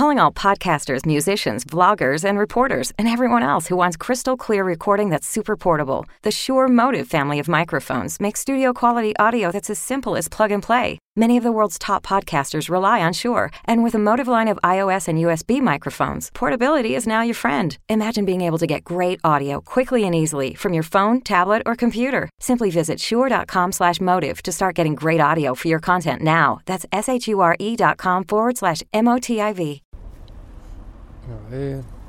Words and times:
calling 0.00 0.18
all 0.18 0.32
podcasters, 0.32 1.04
musicians, 1.04 1.62
vloggers, 1.62 2.24
and 2.24 2.38
reporters, 2.38 2.90
and 2.98 3.06
everyone 3.06 3.42
else 3.42 3.66
who 3.66 3.76
wants 3.76 3.98
crystal 3.98 4.34
clear 4.34 4.64
recording 4.64 5.10
that's 5.10 5.28
super 5.28 5.56
portable. 5.56 6.06
The 6.22 6.30
Shure 6.30 6.68
Motive 6.68 7.06
family 7.06 7.38
of 7.38 7.48
microphones 7.48 8.18
makes 8.18 8.40
studio 8.40 8.72
quality 8.72 9.14
audio 9.18 9.52
that's 9.52 9.68
as 9.68 9.78
simple 9.78 10.16
as 10.16 10.26
plug 10.26 10.52
and 10.52 10.62
play. 10.62 10.98
Many 11.16 11.36
of 11.36 11.42
the 11.42 11.52
world's 11.52 11.78
top 11.78 12.02
podcasters 12.02 12.70
rely 12.70 13.02
on 13.02 13.12
Shure, 13.12 13.50
and 13.66 13.82
with 13.82 13.94
a 13.94 13.98
Motive 13.98 14.26
line 14.26 14.48
of 14.48 14.58
iOS 14.64 15.06
and 15.06 15.18
USB 15.18 15.60
microphones, 15.60 16.30
portability 16.32 16.94
is 16.94 17.06
now 17.06 17.20
your 17.20 17.34
friend. 17.34 17.76
Imagine 17.90 18.24
being 18.24 18.40
able 18.40 18.58
to 18.58 18.66
get 18.66 18.84
great 18.84 19.20
audio 19.22 19.60
quickly 19.60 20.04
and 20.04 20.14
easily 20.14 20.54
from 20.54 20.72
your 20.72 20.82
phone, 20.94 21.20
tablet, 21.20 21.62
or 21.66 21.76
computer. 21.76 22.30
Simply 22.40 22.70
visit 22.70 23.00
shure.com/motive 23.00 24.42
to 24.44 24.50
start 24.50 24.76
getting 24.78 24.94
great 24.94 25.20
audio 25.20 25.54
for 25.54 25.68
your 25.68 25.80
content 25.80 26.22
now. 26.22 26.60
That's 26.64 26.86
s 26.90 27.06
h 27.08 27.28
u 27.28 27.40
r 27.40 27.54
e.com 27.58 28.24
forward 28.24 28.56
slash 28.56 28.82
m 28.94 29.06
o 29.08 29.18
t 29.18 29.42
i 29.42 29.52
v. 29.52 29.82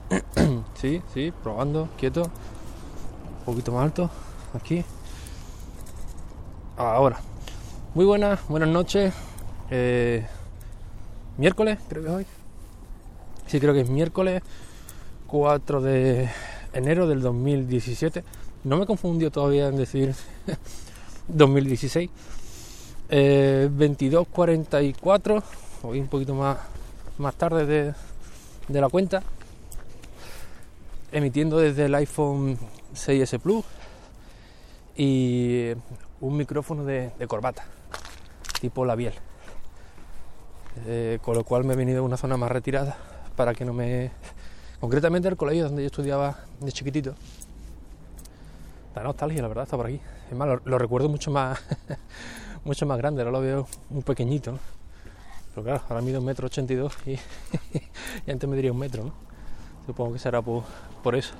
Sí, 0.75 1.01
sí, 1.13 1.31
probando, 1.43 1.89
quieto. 1.97 2.23
Un 2.23 3.45
poquito 3.45 3.71
más 3.71 3.83
alto. 3.83 4.09
Aquí. 4.53 4.83
Ahora. 6.77 7.19
Muy 7.93 8.05
buenas, 8.05 8.39
buenas 8.47 8.69
noches. 8.69 9.13
Eh, 9.69 10.25
miércoles, 11.37 11.77
creo 11.87 12.03
que 12.03 12.09
es 12.09 12.15
hoy. 12.15 12.25
Sí, 13.47 13.59
creo 13.59 13.73
que 13.73 13.81
es 13.81 13.89
miércoles 13.89 14.41
4 15.27 15.81
de 15.81 16.29
enero 16.73 17.07
del 17.07 17.21
2017. 17.21 18.23
No 18.63 18.77
me 18.77 18.85
confundió 18.85 19.31
todavía 19.31 19.67
en 19.67 19.77
decir 19.77 20.15
2016. 21.27 22.09
Eh, 23.09 23.69
22.44, 23.77 25.43
hoy 25.83 25.99
un 25.99 26.07
poquito 26.07 26.33
más, 26.33 26.57
más 27.17 27.35
tarde 27.35 27.65
de, 27.65 27.93
de 28.71 28.81
la 28.81 28.89
cuenta. 28.89 29.21
Emitiendo 31.11 31.57
desde 31.57 31.85
el 31.85 31.95
iPhone 31.95 32.57
6S 32.93 33.39
Plus 33.39 33.65
y 34.95 35.71
un 36.21 36.37
micrófono 36.37 36.85
de, 36.85 37.11
corbata, 37.27 37.65
tipo 38.59 38.85
labial. 38.85 39.13
Eh, 40.85 41.19
con 41.21 41.35
lo 41.35 41.43
cual 41.43 41.65
me 41.65 41.73
he 41.73 41.75
venido 41.77 41.99
a 41.99 42.03
una 42.03 42.17
zona 42.17 42.37
más 42.37 42.51
retirada 42.51 42.97
para 43.35 43.53
que 43.53 43.65
no 43.65 43.73
me. 43.73 44.11
Concretamente 44.79 45.27
el 45.27 45.35
colegio 45.35 45.65
donde 45.65 45.83
yo 45.83 45.87
estudiaba 45.87 46.39
de 46.59 46.71
chiquitito. 46.71 47.13
La 48.95 49.03
nostalgia, 49.03 49.41
la 49.41 49.47
verdad, 49.47 49.63
está 49.65 49.77
por 49.77 49.87
aquí. 49.87 49.99
Es 50.29 50.37
más, 50.37 50.59
lo, 50.63 50.77
recuerdo 50.77 51.09
mucho 51.09 51.31
más, 51.31 51.59
mucho 52.63 52.85
más 52.85 52.97
grande, 52.97 53.21
ahora 53.21 53.31
lo 53.31 53.41
veo 53.41 53.67
un 53.89 54.03
pequeñito. 54.03 54.59
Pero 55.53 55.63
claro, 55.63 55.81
ahora 55.89 56.01
mido 56.01 56.19
un 56.19 56.25
metro 56.25 56.47
ochenta 56.47 56.73
y 56.73 56.75
dos 56.75 56.93
y, 57.05 57.19
antes 58.31 58.49
me 58.49 58.55
diría 58.55 58.71
un 58.71 58.79
metro. 58.79 59.11
Supongo 59.85 60.13
que 60.13 60.19
será 60.19 60.41
por, 60.41 60.63
eso. 61.15 61.33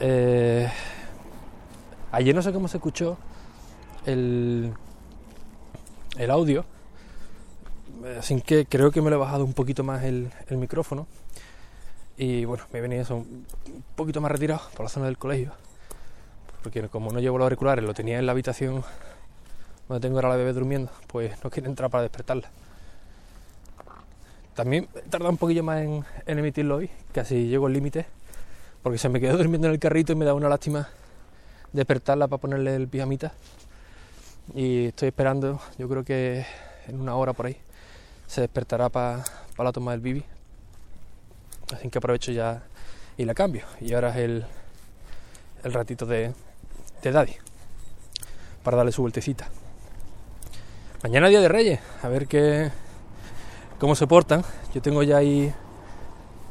Eh, 0.00 0.68
ayer 2.10 2.34
no 2.34 2.42
sé 2.42 2.52
cómo 2.52 2.68
se 2.68 2.78
escuchó 2.78 3.16
el, 4.06 4.72
el 6.16 6.30
audio, 6.30 6.64
así 8.18 8.40
que 8.40 8.66
creo 8.66 8.90
que 8.90 9.00
me 9.00 9.10
lo 9.10 9.16
he 9.16 9.18
bajado 9.18 9.44
un 9.44 9.52
poquito 9.52 9.84
más 9.84 10.02
el, 10.02 10.30
el 10.48 10.56
micrófono. 10.56 11.06
Y 12.16 12.44
bueno, 12.44 12.64
me 12.72 12.78
he 12.78 12.82
venido 12.82 13.02
eso 13.02 13.16
un 13.16 13.44
poquito 13.96 14.20
más 14.20 14.30
retirado 14.30 14.62
por 14.74 14.84
la 14.84 14.88
zona 14.88 15.06
del 15.06 15.18
colegio. 15.18 15.52
Porque 16.62 16.88
como 16.88 17.10
no 17.10 17.20
llevo 17.20 17.38
los 17.38 17.44
auriculares, 17.44 17.84
lo 17.84 17.92
tenía 17.92 18.18
en 18.18 18.26
la 18.26 18.32
habitación 18.32 18.82
donde 19.88 20.00
tengo 20.00 20.16
ahora 20.18 20.30
la 20.30 20.36
bebé 20.36 20.52
durmiendo, 20.52 20.90
pues 21.08 21.32
no 21.44 21.50
quiero 21.50 21.68
entrar 21.68 21.90
para 21.90 22.02
despertarla. 22.02 22.50
También 24.54 24.88
he 24.94 25.08
tardado 25.08 25.30
un 25.30 25.36
poquillo 25.36 25.64
más 25.64 25.80
en, 25.80 26.04
emitirlo 26.26 26.76
hoy, 26.76 26.90
casi 27.12 27.48
llego 27.48 27.66
al 27.66 27.72
límite, 27.72 28.06
porque 28.82 28.98
se 28.98 29.08
me 29.08 29.20
quedó 29.20 29.36
durmiendo 29.38 29.66
en 29.66 29.74
el 29.74 29.80
carrito 29.80 30.12
y 30.12 30.16
me 30.16 30.24
da 30.24 30.34
una 30.34 30.48
lástima 30.48 30.88
despertarla 31.72 32.28
para 32.28 32.40
ponerle 32.40 32.76
el 32.76 32.86
pijamita. 32.88 33.32
Y 34.54 34.86
estoy 34.86 35.08
esperando, 35.08 35.60
yo 35.78 35.88
creo 35.88 36.04
que 36.04 36.46
en 36.86 37.00
una 37.00 37.16
hora 37.16 37.32
por 37.32 37.46
ahí 37.46 37.56
se 38.26 38.42
despertará 38.42 38.88
para 38.90 39.24
la 39.58 39.72
toma 39.72 39.92
del 39.92 40.00
bibi. 40.00 40.24
Así 41.74 41.88
que 41.88 41.98
aprovecho 41.98 42.30
ya 42.30 42.62
y 43.16 43.24
la 43.24 43.34
cambio. 43.34 43.64
Y 43.80 43.92
ahora 43.94 44.10
es 44.10 44.16
el, 44.16 44.44
el 45.64 45.72
ratito 45.72 46.06
de, 46.06 46.32
de 47.02 47.10
Daddy 47.10 47.34
para 48.62 48.76
darle 48.76 48.92
su 48.92 49.02
vueltecita. 49.02 49.48
Mañana 51.02 51.28
día 51.28 51.40
de 51.40 51.48
Reyes, 51.48 51.80
a 52.02 52.08
ver 52.08 52.26
qué 52.26 52.70
cómo 53.78 53.94
se 53.94 54.06
portan. 54.06 54.44
Yo 54.74 54.82
tengo 54.82 55.02
ya 55.02 55.18
ahí 55.18 55.52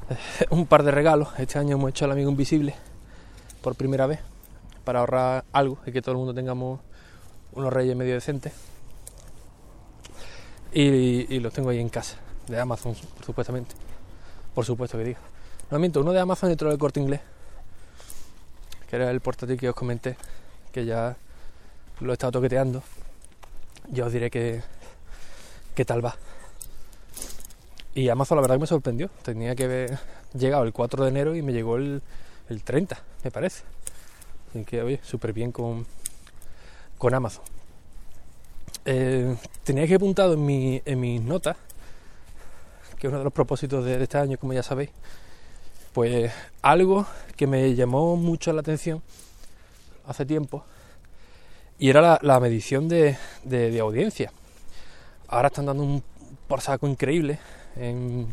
eh, 0.10 0.46
un 0.50 0.66
par 0.66 0.84
de 0.84 0.92
regalos. 0.92 1.30
Este 1.38 1.60
año 1.60 1.76
hemos 1.76 1.90
hecho 1.90 2.06
el 2.06 2.12
amigo 2.12 2.30
invisible 2.30 2.76
por 3.62 3.76
primera 3.76 4.08
vez 4.08 4.20
para 4.84 5.00
ahorrar 5.00 5.46
algo 5.54 5.78
y 5.86 5.92
que 5.92 6.02
todo 6.02 6.12
el 6.12 6.18
mundo 6.18 6.34
tengamos 6.34 6.80
unos 7.54 7.72
Reyes 7.72 7.96
medio 7.96 8.14
decentes. 8.14 8.54
Y, 10.74 11.40
los 11.40 11.54
tengo 11.54 11.70
ahí 11.70 11.80
en 11.80 11.90
casa, 11.90 12.18
de 12.48 12.60
Amazon 12.60 12.96
supuestamente. 13.24 13.76
Por 14.56 14.66
supuesto 14.66 14.98
que 14.98 15.04
digo. 15.04 15.20
No 15.70 15.78
miento, 15.78 16.02
uno 16.02 16.12
de 16.12 16.20
Amazon 16.20 16.50
y 16.50 16.54
otro 16.54 16.70
del 16.70 16.80
corte 16.80 17.00
inglés. 17.00 17.22
Que 18.90 18.96
era 18.96 19.12
el 19.12 19.22
portátil 19.22 19.60
que 19.60 19.70
os 19.70 19.76
comenté. 19.76 20.18
Que 20.72 20.84
ya 20.84 21.16
lo 22.00 22.12
he 22.12 22.14
estado 22.14 22.32
toqueteando. 22.32 22.82
Ya 23.92 24.06
os 24.06 24.14
diré 24.14 24.32
que, 24.32 24.64
qué 25.76 25.86
tal 25.86 26.04
va. 26.04 26.16
Y 27.96 28.10
Amazon 28.10 28.38
la 28.38 28.42
verdad 28.42 28.56
que 28.56 28.62
me 28.62 28.68
sorprendió. 28.68 29.10
Tenía 29.24 29.56
que 29.56 29.66
haber 29.66 30.00
llegado 30.34 30.64
el 30.64 30.74
4 30.74 31.04
de 31.04 31.10
enero 31.10 31.36
y 31.36 31.42
me 31.42 31.54
llegó 31.54 31.78
el, 31.78 32.02
el 32.50 32.64
30, 32.64 33.00
me 33.24 33.32
parece. 33.32 33.64
Así 34.50 34.64
que, 34.66 34.82
oye, 34.82 35.00
súper 35.04 35.34
bien 35.34 35.52
con, 35.52 35.86
con 36.98 37.14
Amazon. 37.14 37.44
Eh, 38.86 39.36
tenía 39.64 39.88
que 39.88 39.96
apuntado 39.96 40.34
en, 40.34 40.46
mi, 40.46 40.82
en 40.86 41.00
mis 41.00 41.22
notas, 41.22 41.56
que 42.98 43.08
uno 43.08 43.20
de 43.20 43.24
los 43.24 43.34
propósitos 43.34 43.86
de, 43.86 44.02
este 44.02 44.18
año, 44.18 44.38
como 44.38 44.54
ya 44.54 44.64
sabéis, 44.64 44.90
pues 45.94 46.32
algo 46.62 47.06
que 47.36 47.46
me 47.48 47.76
llamó 47.76 48.16
mucho 48.16 48.52
la 48.52 48.62
atención 48.62 49.02
hace 50.08 50.26
tiempo 50.26 50.66
y 51.78 51.90
era 51.90 52.20
la, 52.22 52.40
medición 52.40 52.90
de, 52.90 53.18
de, 53.44 53.72
de, 53.72 53.80
audiencia. 53.80 54.32
Ahora 55.28 55.48
están 55.48 55.68
dando 55.68 55.84
un 55.84 56.04
por 56.48 56.62
saco 56.62 56.88
increíble 56.88 57.40
en, 57.76 58.28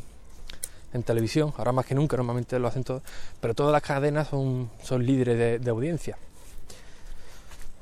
televisión, 1.05 1.53
ahora 1.57 1.73
más 1.73 1.87
que 1.87 1.95
nunca, 1.95 2.17
normalmente 2.17 2.59
lo 2.59 2.69
hacen 2.69 2.85
todos, 2.85 3.03
pero 3.41 3.55
todas 3.55 3.73
las 3.73 3.83
cadenas 3.83 4.29
son, 4.29 4.71
líderes 4.99 5.63
de, 5.63 5.71
audiencia. 5.71 6.19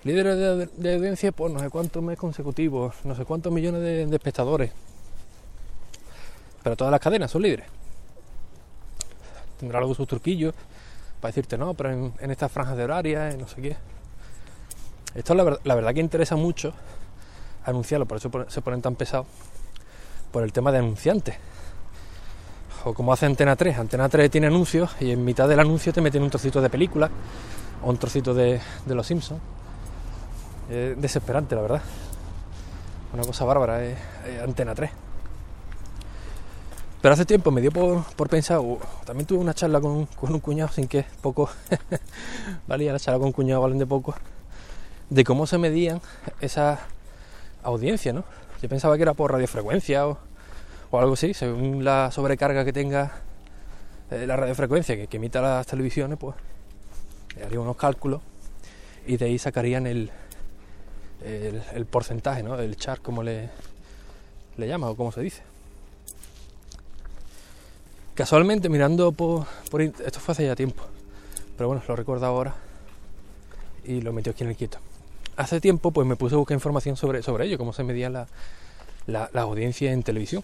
Líderes 0.05 0.71
de, 0.77 0.95
audiencia 0.95 1.33
por 1.33 1.51
no 1.51 1.59
sé 1.59 1.71
cuántos 1.71 2.03
meses 2.03 2.19
consecutivos, 2.19 2.95
no 3.05 3.15
sé 3.15 3.25
cuántos 3.25 3.53
millones 3.53 3.81
de, 3.83 4.15
espectadores. 4.15 4.73
Pero 6.63 6.77
todas 6.77 6.91
las 6.91 7.01
cadenas 7.01 7.31
son 7.31 7.43
líderes 7.43 7.67
tendrá 9.59 9.81
algo 9.81 9.95
sus 9.95 10.07
truquillos 10.07 10.55
para 11.21 11.31
decirte 11.31 11.59
no, 11.59 11.75
pero 11.75 11.91
en, 11.93 12.31
estas 12.31 12.51
franjas 12.51 12.77
de 12.77 12.85
horaria, 12.85 13.31
no 13.37 13.49
sé 13.49 13.61
qué. 13.61 13.77
Esto 15.15 15.35
la, 15.35 15.59
la, 15.65 15.75
verdad 15.75 15.93
que 15.93 16.01
interesa 16.01 16.37
mucho 16.37 16.73
anunciarlo, 17.65 18.07
por 18.07 18.19
eso 18.19 18.31
se 18.49 18.63
ponen 18.63 18.81
tan 18.81 18.95
pesados, 18.95 19.27
por 20.31 20.43
el 20.43 20.53
tema 20.53 20.73
de 20.73 20.79
anunciantes. 20.79 21.37
O 22.85 22.95
como 22.95 23.13
hace 23.13 23.27
Antena 23.27 23.57
3, 23.57 23.79
Antena 23.79 24.09
3 24.09 24.31
tiene 24.31 24.47
anuncios 24.47 24.91
y 25.01 25.11
en 25.11 25.25
mitad 25.25 25.49
del 25.49 25.61
anuncio 25.61 25.93
te 25.93 26.01
meten 26.01 26.23
un 26.23 26.31
trocito 26.31 26.61
de 26.61 26.71
película 26.71 27.11
o 27.83 27.91
un 27.91 27.99
trocito 27.99 28.35
de, 28.35 28.61
de 28.87 28.95
Los 28.95 29.07
Simpsons. 29.07 29.41
Es 30.71 31.01
desesperante, 31.01 31.55
la 31.55 31.63
verdad. 31.63 31.83
Una 33.13 33.23
cosa 33.25 33.45
bárbara 33.45 33.85
es, 33.85 33.99
es 34.27 34.43
Antena 34.43 34.75
3. 34.75 34.91
Pero 37.01 37.15
hace 37.15 37.25
tiempo 37.25 37.51
me 37.51 37.61
dio 37.61 37.71
por, 37.71 38.03
por 38.17 38.29
pensar, 38.29 38.61
también 39.05 39.25
tuve 39.27 39.39
una 39.39 39.55
charla 39.55 39.81
con, 39.81 40.07
con, 40.07 40.33
un 40.33 40.41
cuñado, 40.41 40.71
sin 40.73 40.89
que 40.89 41.05
poco 41.21 41.49
valía 42.67 42.93
la 42.93 42.99
charla 42.99 43.19
con 43.19 43.29
un 43.29 43.33
cuñado, 43.33 43.61
valen 43.61 43.79
de 43.79 43.87
poco, 43.87 44.15
de 45.09 45.23
cómo 45.23 45.47
se 45.47 45.59
medían 45.59 46.01
esas 46.41 46.81
audiencias, 47.63 48.15
¿no? 48.17 48.25
Yo 48.63 48.69
pensaba 48.69 48.97
que 48.97 49.03
era 49.03 49.15
por 49.15 49.33
radiofrecuencia 49.33 50.07
o, 50.07 50.19
o 50.91 50.99
algo 50.99 51.15
así, 51.15 51.35
según 51.35 51.85
la 51.85 52.11
sobrecarga 52.11 52.65
que 52.65 52.73
tenga 52.73 53.13
eh, 54.11 54.27
la 54.27 54.37
radiofrecuencia 54.37 55.07
que, 55.07 55.17
emita 55.17 55.41
las 55.41 55.67
televisiones, 55.67 56.19
pues 56.19 56.35
haría 57.45 57.61
unos 57.61 57.77
cálculos 57.77 58.21
y 59.07 59.17
de 59.17 59.27
ahí 59.27 59.39
sacarían 59.39 59.87
el, 59.87 60.11
el, 61.23 61.87
porcentaje, 61.87 62.43
¿no? 62.43 62.59
El 62.59 62.77
char, 62.77 63.01
como 63.01 63.23
le, 63.23 63.51
le 64.57 64.67
llama 64.67 64.91
o 64.91 64.97
como 64.97 65.13
se 65.13 65.21
dice 65.21 65.43
casualmente 68.19 68.69
mirando 68.69 69.13
por, 69.13 69.47
por, 69.71 69.81
esto 69.81 70.19
fue 70.19 70.33
hace 70.33 70.45
ya 70.45 70.57
tiempo 70.57 70.83
pero 71.57 71.69
bueno 71.69 71.83
lo 71.87 71.95
recuerdo 71.95 72.27
ahora 72.27 72.53
y 73.85 74.01
lo 74.01 74.13
metió 74.13 74.33
aquí 74.33 74.43
en 74.43 74.51
el 74.51 74.57
quieto 74.57 74.79
hace 75.39 75.61
tiempo 75.61 75.93
pues 75.93 76.07
me 76.07 76.17
puse 76.17 76.35
a 76.35 76.39
buscar 76.39 76.57
información 76.57 76.97
sobre, 76.97 77.23
sobre 77.23 77.47
ello 77.47 77.57
cómo 77.59 77.73
se 77.73 77.85
medía 77.85 78.11
la, 78.11 78.27
la, 79.07 79.31
la 79.33 79.43
audiencia 79.43 79.93
en 79.93 80.03
televisión 80.03 80.43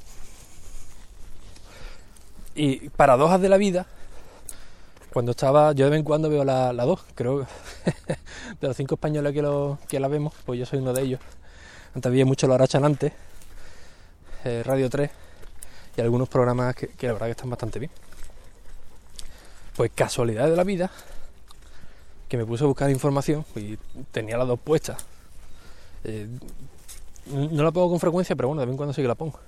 Y 2.55 2.88
paradojas 2.91 3.41
de 3.41 3.49
la 3.49 3.56
vida, 3.56 3.87
cuando 5.12 5.32
estaba, 5.32 5.73
yo 5.73 5.87
de 5.87 5.91
vez 5.91 5.99
en 5.99 6.05
cuando 6.05 6.31
veo 6.31 6.44
la 6.44 6.73
2, 6.73 7.05
creo, 7.17 7.41
de 8.61 8.69
los 8.69 8.76
cinco 8.76 8.94
españoles 8.94 9.32
que, 9.32 9.43
lo, 9.43 9.79
que 9.88 9.99
la 9.99 10.06
vemos, 10.06 10.32
pues 10.46 10.61
yo 10.61 10.67
soy 10.67 10.79
uno 10.79 10.93
de 10.93 11.02
ellos. 11.02 11.20
Antes 11.94 12.08
había 12.08 12.25
mucho 12.25 12.47
lo 12.47 12.55
harachan 12.55 12.85
antes, 12.85 13.12
eh, 14.44 14.62
Radio 14.64 14.88
3, 14.88 15.11
y 15.97 16.00
algunos 16.00 16.29
programas 16.29 16.76
que, 16.76 16.88
que 16.88 17.08
la 17.08 17.14
verdad 17.14 17.26
que 17.26 17.32
están 17.32 17.50
bastante 17.50 17.81
bien. 17.81 17.90
Pues 19.76 19.90
casualidad 19.93 20.49
de 20.49 20.55
la 20.56 20.62
vida, 20.62 20.93
que 22.35 22.39
me 22.39 22.47
puse 22.47 22.65
a 22.65 22.67
buscar 22.67 22.91
información 22.91 23.45
y 23.55 23.79
tenía 24.11 24.37
las 24.37 24.49
dos 24.49 24.59
puestas. 24.59 24.97
Eh, 26.03 26.27
no 27.27 27.63
la 27.63 27.71
pongo 27.71 27.91
con 27.91 28.01
frecuencia, 28.01 28.35
pero 28.35 28.49
bueno, 28.49 28.61
de 28.61 28.67
vez 28.67 28.73
en 28.73 28.77
cuando 28.77 28.93
sí 28.93 29.03
que 29.03 29.09
la 29.09 29.15
pongo. 29.15 29.39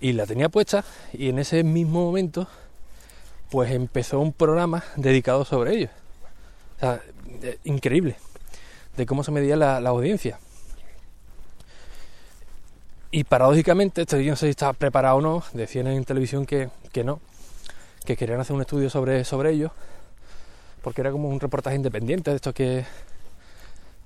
Y 0.00 0.12
la 0.12 0.24
tenía 0.24 0.48
puesta 0.48 0.84
y 1.12 1.30
en 1.30 1.40
ese 1.40 1.64
mismo 1.64 2.04
momento 2.04 2.46
pues 3.50 3.72
empezó 3.72 4.20
un 4.20 4.32
programa 4.32 4.84
dedicado 4.94 5.44
sobre 5.44 5.74
ello. 5.74 5.88
Eh, 6.80 7.58
increíble 7.64 8.16
de 8.96 9.04
cómo 9.04 9.24
se 9.24 9.32
medía 9.32 9.56
la, 9.56 9.78
audiencia. 9.78 10.38
Y 13.10 13.24
paradójicamente, 13.24 14.02
esto 14.02 14.20
yo 14.20 14.30
no 14.30 14.36
sé 14.36 14.46
si 14.46 14.50
estaba 14.50 14.74
preparado 14.74 15.16
o 15.16 15.20
no, 15.20 15.42
decían 15.52 15.88
en 15.88 16.04
televisión 16.04 16.46
que, 16.46 16.68
que 16.92 17.02
no, 17.02 17.20
que 18.04 18.16
querían 18.16 18.38
hacer 18.38 18.54
un 18.54 18.62
estudio 18.62 18.90
sobre, 18.90 19.24
sobre 19.24 19.50
porque 20.84 21.00
era 21.00 21.10
como 21.10 21.30
un 21.30 21.40
reportaje 21.40 21.76
independiente 21.76 22.28
de 22.30 22.36
esto 22.36 22.52
que, 22.52 22.84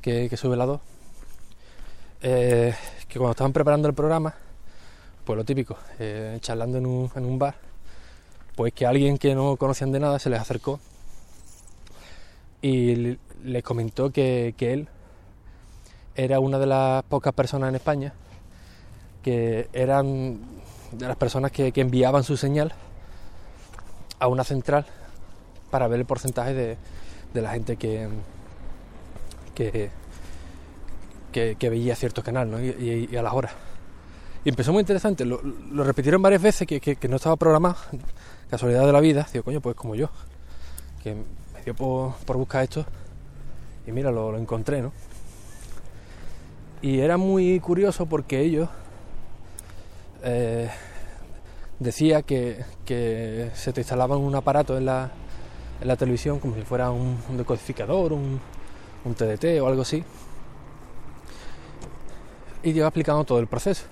que, 0.01 0.35
sube 0.37 0.57
la 0.57 0.65
2. 0.65 0.81
Eh, 2.23 2.73
que 3.09 3.19
cuando 3.19 3.33
estaban 3.33 3.53
preparando 3.53 3.89
el 3.89 3.95
programa, 3.95 4.33
pues 5.25 5.37
lo 5.37 5.45
típico, 5.45 5.77
eh, 5.99 6.39
charlando 6.41 6.79
en 6.79 6.87
un, 6.87 7.11
en 7.17 7.25
un 7.25 7.37
bar, 7.37 7.57
pues 8.55 8.73
que 8.73 8.87
alguien 8.87 9.19
que 9.19 9.35
no 9.35 9.57
conocían 9.57 9.91
de 9.91 9.99
nada 9.99 10.21
se 10.21 10.31
les 10.31 10.41
acercó 10.41 10.79
y 12.63 13.19
les 13.43 13.63
comentó 13.65 14.11
que, 14.11 14.55
él 14.59 14.89
era 16.15 16.39
una 16.39 16.61
de 16.61 16.67
las 16.67 17.03
pocas 17.05 17.33
personas 17.33 17.71
en 17.71 17.75
España 17.75 18.13
que 19.23 19.69
eran 19.73 20.39
de 20.93 21.09
las 21.09 21.17
personas 21.17 21.51
que, 21.51 21.73
enviaban 21.75 22.23
su 22.23 22.37
señal 22.37 22.73
a 24.21 24.29
una 24.29 24.45
central 24.45 24.87
para 25.71 25.89
ver 25.89 26.01
el 26.01 26.07
porcentaje 26.07 26.55
de, 26.55 26.77
la 27.41 27.51
gente 27.51 27.77
que, 27.77 28.09
que, 29.55 29.91
que, 31.33 31.71
veía 31.71 31.95
cierto 31.95 32.23
canal 32.23 32.49
y 32.63 33.17
a 33.17 33.23
las 33.23 33.33
horas. 33.33 33.53
Y 34.45 34.51
empezó 34.51 34.73
muy 34.73 34.81
interesante, 34.81 35.25
lo, 35.25 35.41
repitieron 35.85 36.23
varias 36.23 36.41
veces 36.41 36.67
que, 36.67 37.09
no 37.09 37.17
estaba 37.17 37.37
programado, 37.37 37.77
casualidad 38.49 38.87
de 38.87 38.93
la 38.93 39.01
vida, 39.01 39.27
digo, 39.33 39.45
coño, 39.45 39.61
pues 39.61 39.75
como 39.77 39.95
yo, 39.95 40.11
que 41.03 41.15
me 41.15 41.63
dio 41.65 41.75
por, 41.75 42.37
buscar 42.37 42.63
esto. 42.63 42.87
Y 43.87 43.93
mira, 43.93 44.11
lo, 44.11 44.37
encontré, 44.39 44.81
¿no? 44.81 44.93
Y 46.81 47.01
era 47.01 47.17
muy 47.17 47.59
curioso 47.59 48.07
porque 48.07 48.41
ellos 48.41 48.69
eh, 50.23 50.71
decía 51.81 52.23
que, 52.23 52.65
se 53.55 53.73
te 53.73 53.81
instalaba 53.81 54.17
un 54.17 54.35
aparato 54.37 54.79
en 54.79 54.87
la, 54.87 55.11
en 55.81 55.89
la 55.89 55.97
televisión 55.97 56.41
como 56.41 56.55
si 56.55 56.63
fuera 56.63 56.91
un, 56.91 57.19
decodificador, 57.37 58.13
un, 58.13 58.41
un 59.05 59.15
TDT 59.15 59.61
o 59.61 59.67
algo 59.67 59.83
así. 59.83 60.05
Y 62.63 62.71
iba 62.71 62.87
explicando 62.87 63.25
todo 63.25 63.39
el 63.39 63.47
proceso. 63.47 63.85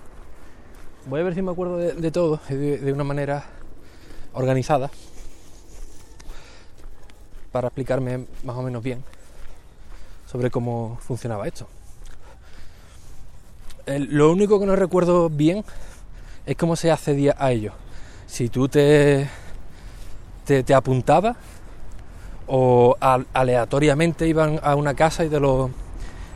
Voy 1.06 1.20
a 1.20 1.22
ver 1.22 1.34
si 1.34 1.42
me 1.42 1.52
acuerdo 1.52 1.76
de, 1.76 2.10
todo 2.10 2.40
de, 2.48 2.92
una 2.92 3.04
manera 3.04 3.44
organizada 4.32 4.90
para 7.52 7.68
explicarme 7.68 8.26
más 8.42 8.56
o 8.56 8.62
menos 8.62 8.82
bien 8.82 9.04
sobre 10.26 10.50
cómo 10.50 10.98
funcionaba 11.00 11.46
esto. 11.46 11.68
lo 13.86 14.32
único 14.32 14.58
que 14.58 14.66
no 14.66 14.74
recuerdo 14.74 15.30
bien 15.30 15.64
es 16.44 16.56
cómo 16.56 16.74
se 16.74 16.90
accedía 16.90 17.36
a 17.38 17.52
ello. 17.52 17.72
Si 18.26 18.48
tú 18.48 18.68
te, 18.68 19.28
te, 20.44 20.74
apuntabas 20.74 21.36
o 22.46 22.96
aleatoriamente 23.00 24.26
iban 24.26 24.60
a 24.62 24.74
una 24.74 24.94
casa 24.94 25.24
y 25.24 25.28
te 25.28 25.40
lo, 25.40 25.70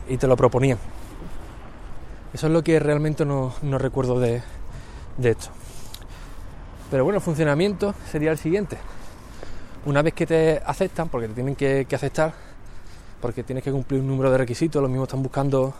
y 0.09 0.17
te 0.17 0.27
lo 0.27 0.35
proponían. 0.35 0.77
Eso 2.33 2.47
es 2.47 2.53
lo 2.53 2.63
que 2.63 2.79
realmente 2.79 3.25
no 3.25 3.77
recuerdo 3.77 4.19
de, 4.19 4.41
de 5.17 5.31
esto. 5.31 5.49
Pero 6.89 7.03
bueno, 7.03 7.17
el 7.17 7.23
funcionamiento 7.23 7.95
sería 8.11 8.31
el 8.31 8.37
siguiente. 8.37 8.77
Una 9.85 10.01
vez 10.01 10.13
que 10.13 10.25
te 10.25 10.61
aceptan, 10.65 11.09
porque 11.09 11.27
te 11.27 11.33
tienen 11.33 11.55
que, 11.55 11.87
aceptar, 11.93 12.33
porque 13.21 13.43
tienes 13.43 13.63
que 13.63 13.71
cumplir 13.71 14.01
un 14.01 14.07
número 14.07 14.31
de 14.31 14.37
requisitos, 14.37 14.81
los 14.81 14.91
mismos 14.91 15.07
están 15.07 15.23
buscando 15.23 15.73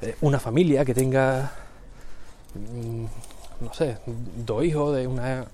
eh, 0.00 0.16
una 0.20 0.38
familia 0.38 0.84
que 0.84 0.94
tenga, 0.94 1.52
mm, 2.54 3.04
no 3.64 3.74
sé, 3.74 3.98
dos 4.44 4.64
hijos 4.64 4.94
de 4.94 5.06
una 5.06 5.46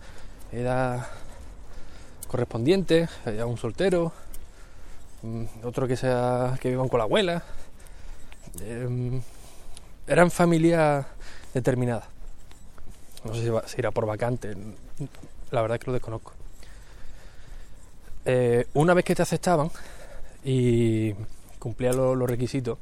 edad 0.53 1.07
correspondiente, 2.29 3.09
ya 3.25 3.47
un 3.47 3.59
soltero, 3.59 4.13
mm, 5.23 5.45
otro 5.65 5.89
que 5.89 5.97
sea 5.97 6.57
que 6.61 6.69
vivan 6.69 6.89
con 6.89 6.99
la 6.99 7.05
abuela. 7.05 7.43
Em, 8.61 9.21
eran 10.07 10.31
familias 10.31 11.07
determinadas. 11.53 12.05
No 13.25 13.35
sé 13.35 13.51
si, 13.67 13.79
irá 13.79 13.91
por 13.91 14.07
vacante, 14.07 14.57
la 15.51 15.63
verdad 15.63 15.77
es 15.77 15.81
que 15.81 15.87
lo 15.87 15.93
desconozco. 15.95 16.33
Eh, 18.25 18.67
una 18.75 18.95
vez 18.95 19.05
que 19.05 19.15
te 19.15 19.23
aceptaban 19.23 19.71
y 20.45 21.15
cumplías 21.59 21.97
los, 21.97 22.29
requisitos, 22.29 22.79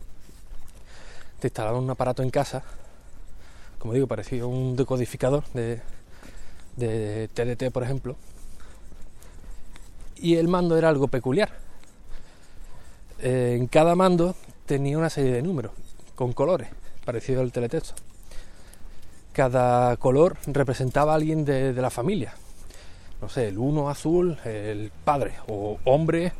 te 1.40 1.48
instalaban 1.48 1.82
un 1.82 1.90
aparato 1.90 2.22
en 2.22 2.30
casa, 2.30 2.62
como 3.78 3.94
digo, 3.94 4.06
parecido 4.06 4.46
a 4.46 4.48
un 4.48 4.76
decodificador 4.76 5.44
de, 5.54 5.80
de 6.76 7.28
TDT, 7.28 7.72
por 7.72 7.82
ejemplo, 7.82 8.16
y 10.16 10.36
el 10.36 10.48
mando 10.48 10.76
era 10.76 10.88
algo 10.88 11.08
peculiar. 11.08 11.50
Eh, 13.20 13.56
en 13.58 13.66
cada 13.66 13.94
mando 13.94 14.34
tenía 14.66 14.98
una 14.98 15.10
serie 15.10 15.32
de 15.32 15.42
números 15.42 15.72
con 16.14 16.32
colores, 16.32 16.68
parecido 17.04 17.40
al 17.40 17.52
teletexto 17.52 17.94
cada 19.36 19.94
color 19.98 20.38
representaba 20.46 21.12
a 21.12 21.16
alguien 21.16 21.44
de, 21.44 21.74
la 21.74 21.90
familia. 21.90 22.32
No 23.20 23.28
sé, 23.28 23.48
el 23.48 23.58
uno 23.58 23.90
azul, 23.90 24.38
el 24.46 24.90
padre, 25.04 25.34
o 25.48 25.76
hombre 25.84 26.32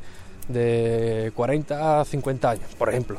de 0.49 1.31
40 1.35 2.01
a 2.01 2.05
50 2.07 2.51
años, 2.51 2.75
por 2.79 2.89
ejemplo. 2.89 3.19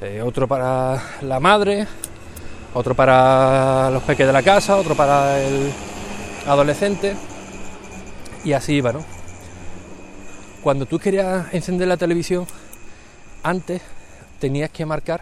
Eh, 0.00 0.20
otro 0.20 0.48
para 0.48 1.00
la 1.22 1.38
madre, 1.38 1.86
otro 2.74 2.96
para 2.96 3.88
los 3.92 4.02
peques 4.02 4.26
de 4.26 4.32
la 4.32 4.42
casa, 4.42 4.76
otro 4.76 4.96
para 4.96 5.40
el 5.40 5.70
adolescente, 6.48 7.14
y 8.44 8.52
así 8.52 8.74
iba, 8.74 8.92
¿no? 8.92 9.15
Cuando 10.66 10.84
tú 10.86 10.98
querías 10.98 11.54
encender 11.54 11.86
la 11.86 11.96
televisión, 11.96 12.44
antes 13.44 13.80
tenías 14.40 14.68
que 14.68 14.84
marcar 14.84 15.20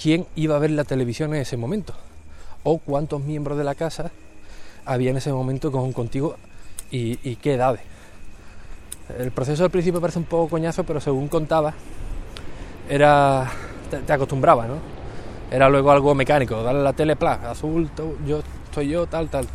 quién 0.00 0.24
iba 0.36 0.54
a 0.54 0.60
ver 0.60 0.70
la 0.70 0.84
televisión 0.84 1.34
en 1.34 1.40
ese 1.40 1.56
momento 1.56 1.94
o 2.62 2.78
cuántos 2.78 3.20
miembros 3.24 3.58
de 3.58 3.64
la 3.64 3.74
casa 3.74 4.12
había 4.84 5.10
en 5.10 5.16
ese 5.16 5.32
momento 5.32 5.72
con, 5.72 5.92
contigo 5.92 6.36
y, 6.92 7.34
qué 7.42 7.54
edades. 7.54 7.80
El 9.18 9.32
proceso 9.32 9.64
al 9.64 9.70
principio 9.70 10.00
parece 10.00 10.20
un 10.20 10.26
poco 10.26 10.50
coñazo, 10.50 10.84
pero 10.84 11.00
según 11.00 11.26
contaba, 11.26 11.74
era 12.88 13.50
te, 14.06 14.12
acostumbraba, 14.12 14.68
¿no? 14.68 14.76
Era 15.50 15.68
luego 15.68 15.90
algo 15.90 16.14
mecánico, 16.14 16.62
darle 16.62 16.84
la 16.84 16.92
tele, 16.92 17.16
pla, 17.16 17.50
azul, 17.50 17.90
yo 18.24 18.42
estoy 18.66 18.90
yo, 18.90 19.08
tal, 19.08 19.28
tal, 19.28 19.48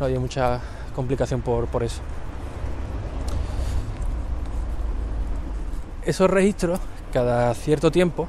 No 0.00 0.06
había 0.06 0.18
mucha 0.18 0.60
complicación 0.96 1.42
por, 1.42 1.68
por 1.68 1.84
eso. 1.84 2.02
Esos 6.04 6.30
registros, 6.30 6.80
cada 7.12 7.54
cierto 7.54 7.90
tiempo, 7.90 8.26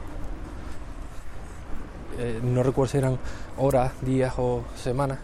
eh, 2.19 2.39
no 2.43 2.63
recuerdo 2.63 2.91
si 2.91 2.97
eran 2.97 3.17
horas, 3.57 3.93
días 4.01 4.33
o 4.37 4.63
semanas, 4.75 5.19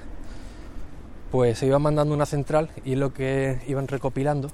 pues 1.29 1.59
se 1.59 1.65
iban 1.65 1.81
mandando 1.81 2.13
una 2.13 2.25
central 2.25 2.69
y 2.85 2.95
lo 2.95 3.13
que 3.13 3.61
iban 3.67 3.89
recopilando 3.89 4.49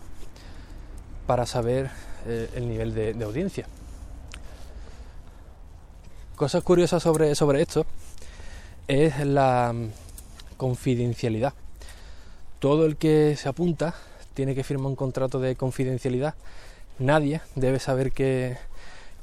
para 1.28 1.46
saber 1.46 1.92
eh, 2.26 2.50
el 2.56 2.68
nivel 2.68 2.96
de, 2.96 3.24
audiencia. 3.24 3.68
Cosas 6.36 6.64
curiosas 6.64 7.04
sobre, 7.04 7.36
sobre 7.36 7.62
esto 7.62 7.86
es 8.88 9.20
la 9.20 9.72
mm, 9.72 9.90
confidencialidad. 10.58 11.54
Todo 12.58 12.88
el 12.88 12.98
que 12.98 13.36
se 13.38 13.50
apunta 13.50 13.94
tiene 14.34 14.56
que 14.56 14.64
firmar 14.64 14.88
un 14.88 14.96
contrato 14.96 15.40
de 15.40 15.56
confidencialidad. 15.56 16.34
Nadie 17.00 17.42
debe 17.56 17.80
saber 17.80 18.12
que, 18.12 18.58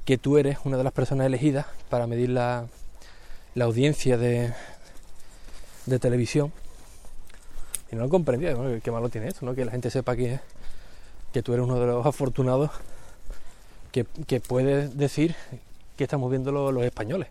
que 0.05 0.19
tú 0.19 0.39
eres 0.39 0.59
una 0.65 0.77
de 0.77 0.85
las 0.85 0.93
personas 0.93 1.27
elegidas 1.27 1.67
para 1.89 2.07
medir 2.07 2.31
la, 2.31 2.67
la 3.55 3.65
audiencia 3.65 4.19
de, 4.19 4.53
de 5.87 5.99
televisión 5.99 6.53
Y 7.91 7.97
no 7.97 8.03
lo 8.03 8.09
comprendía, 8.09 8.55
qué 8.83 8.91
malo 8.91 9.09
tiene 9.09 9.29
esto. 9.29 9.55
Que 9.55 9.65
la 9.65 9.71
gente 9.73 9.91
sepa 9.91 10.17
que, 10.17 10.41
que 11.33 11.43
tú 11.43 11.53
eres 11.53 11.65
uno 11.65 11.79
de 11.79 11.87
los 11.87 12.07
afortunados 12.07 12.71
que, 13.93 14.07
que 14.27 14.41
puede 14.41 14.89
decir 14.89 15.35
que 15.97 16.05
estamos 16.05 16.31
viendo 16.31 16.53
los, 16.53 16.85
españoles 16.85 17.29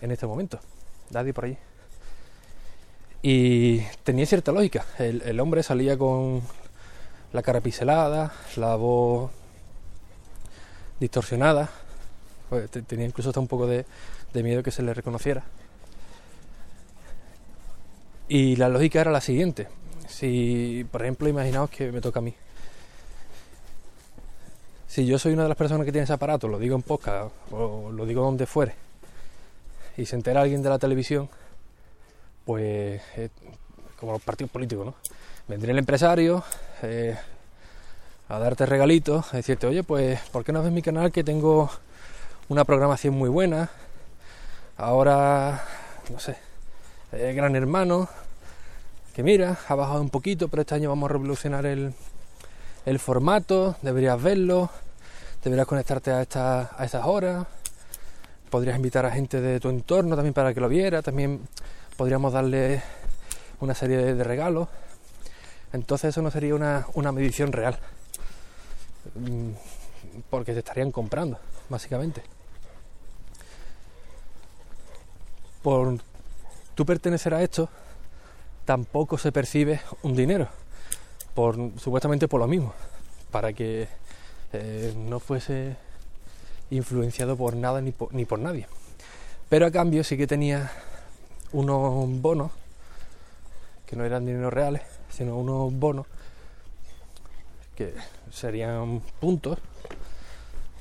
en 0.00 0.10
este 0.12 0.26
momento. 0.26 0.58
Daddy 1.10 1.32
por 1.32 1.44
allí. 1.44 1.58
Y 3.22 3.80
tenía 4.02 4.24
cierta 4.26 4.50
lógica. 4.50 4.86
El, 4.98 5.38
hombre 5.40 5.62
salía 5.62 5.98
con 5.98 6.42
la 7.32 7.42
cara 7.42 7.60
piselada, 7.60 8.32
la 8.56 8.76
voz 8.76 9.30
distorsionada. 11.02 11.68
Pues, 12.48 12.70
te- 12.70 12.82
tenía 12.82 13.06
incluso 13.06 13.30
hasta 13.30 13.40
un 13.40 13.48
poco 13.48 13.66
de, 13.66 13.84
de 14.32 14.42
miedo 14.42 14.62
que 14.62 14.70
se 14.70 14.82
le 14.82 14.94
reconociera. 14.94 15.42
Y 18.28 18.56
la 18.56 18.68
lógica 18.68 19.00
era 19.00 19.10
la 19.10 19.20
siguiente. 19.20 19.68
Si, 20.08 20.86
por 20.90 21.02
ejemplo, 21.02 21.28
imaginaos 21.28 21.70
que 21.70 21.90
me 21.92 22.00
toca 22.00 22.20
a 22.20 22.22
mí. 22.22 22.34
Si 24.86 25.06
yo 25.06 25.18
soy 25.18 25.32
una 25.32 25.42
de 25.44 25.48
las 25.48 25.56
personas 25.58 25.84
que 25.86 25.92
tiene 25.92 26.04
ese 26.04 26.12
aparato, 26.12 26.48
lo 26.48 26.58
digo 26.58 26.76
en 26.76 26.82
podcast 26.82 27.32
o 27.50 27.90
lo 27.90 28.04
digo 28.04 28.22
donde 28.22 28.44
fuere, 28.46 28.74
y 29.96 30.04
se 30.04 30.16
entera 30.16 30.42
alguien 30.42 30.62
de 30.62 30.68
la 30.68 30.78
televisión, 30.78 31.30
pues 32.44 33.00
eh, 33.16 33.30
como 33.98 34.12
los 34.12 34.20
partidos 34.20 34.50
políticos, 34.50 34.84
¿no? 34.84 34.94
Vendría 35.48 35.72
el 35.72 35.78
empresario 35.78 36.44
eh, 36.82 37.16
a 38.32 38.38
darte 38.38 38.64
regalitos, 38.64 39.34
a 39.34 39.36
decirte, 39.36 39.66
oye, 39.66 39.82
pues, 39.82 40.18
¿por 40.30 40.42
qué 40.42 40.52
no 40.52 40.62
ves 40.62 40.72
mi 40.72 40.80
canal 40.80 41.12
que 41.12 41.22
tengo 41.22 41.70
una 42.48 42.64
programación 42.64 43.12
muy 43.12 43.28
buena? 43.28 43.68
Ahora, 44.78 45.62
no 46.10 46.18
sé, 46.18 46.38
Gran 47.12 47.54
Hermano, 47.56 48.08
que 49.14 49.22
mira, 49.22 49.58
ha 49.68 49.74
bajado 49.74 50.00
un 50.00 50.08
poquito, 50.08 50.48
pero 50.48 50.62
este 50.62 50.74
año 50.74 50.88
vamos 50.88 51.10
a 51.10 51.12
revolucionar 51.12 51.66
el, 51.66 51.92
el 52.86 52.98
formato, 52.98 53.76
deberías 53.82 54.20
verlo, 54.22 54.70
deberías 55.44 55.66
conectarte 55.66 56.10
a, 56.10 56.22
esta, 56.22 56.70
a 56.74 56.86
estas 56.86 57.04
horas, 57.04 57.46
podrías 58.48 58.76
invitar 58.76 59.04
a 59.04 59.10
gente 59.10 59.42
de 59.42 59.60
tu 59.60 59.68
entorno 59.68 60.16
también 60.16 60.32
para 60.32 60.54
que 60.54 60.60
lo 60.60 60.70
viera, 60.70 61.02
también 61.02 61.46
podríamos 61.98 62.32
darle 62.32 62.82
una 63.60 63.74
serie 63.74 63.98
de, 63.98 64.14
de 64.14 64.24
regalos. 64.24 64.68
Entonces 65.74 66.08
eso 66.08 66.22
no 66.22 66.30
sería 66.30 66.54
una, 66.54 66.86
una 66.94 67.12
medición 67.12 67.52
real, 67.52 67.78
porque 70.30 70.52
te 70.52 70.60
estarían 70.60 70.90
comprando, 70.90 71.38
básicamente. 71.68 72.22
Por 75.62 75.98
tú 76.74 76.84
pertenecer 76.84 77.34
a 77.34 77.42
esto, 77.42 77.68
tampoco 78.64 79.18
se 79.18 79.32
percibe 79.32 79.80
un 80.02 80.16
dinero, 80.16 80.48
por, 81.34 81.56
supuestamente 81.78 82.28
por 82.28 82.40
lo 82.40 82.48
mismo, 82.48 82.74
para 83.30 83.52
que 83.52 83.88
eh, 84.52 84.92
no 84.96 85.20
fuese 85.20 85.76
influenciado 86.70 87.36
por 87.36 87.54
nada 87.54 87.80
ni 87.80 87.92
por, 87.92 88.12
ni 88.14 88.24
por 88.24 88.38
nadie. 88.38 88.66
Pero 89.48 89.66
a 89.66 89.70
cambio 89.70 90.02
sí 90.02 90.16
que 90.16 90.26
tenía 90.26 90.72
unos 91.52 92.08
bonos, 92.20 92.50
que 93.86 93.96
no 93.96 94.04
eran 94.04 94.24
dineros 94.24 94.52
reales, 94.52 94.82
sino 95.10 95.36
unos 95.36 95.72
bonos 95.72 96.06
que 97.76 97.94
serían 98.30 99.00
puntos, 99.20 99.58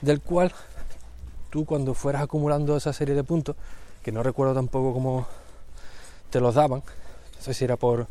del 0.01 0.21
cual 0.21 0.51
tú 1.49 1.65
cuando 1.65 1.93
fueras 1.93 2.23
acumulando 2.23 2.75
esa 2.75 2.93
serie 2.93 3.15
de 3.15 3.23
puntos, 3.23 3.55
que 4.03 4.11
no 4.11 4.23
recuerdo 4.23 4.53
tampoco 4.53 4.93
cómo 4.93 5.27
te 6.29 6.39
los 6.39 6.55
daban, 6.55 6.79
no 6.79 7.41
sé 7.41 7.53
si 7.53 7.65
era 7.65 7.75
por 7.75 8.07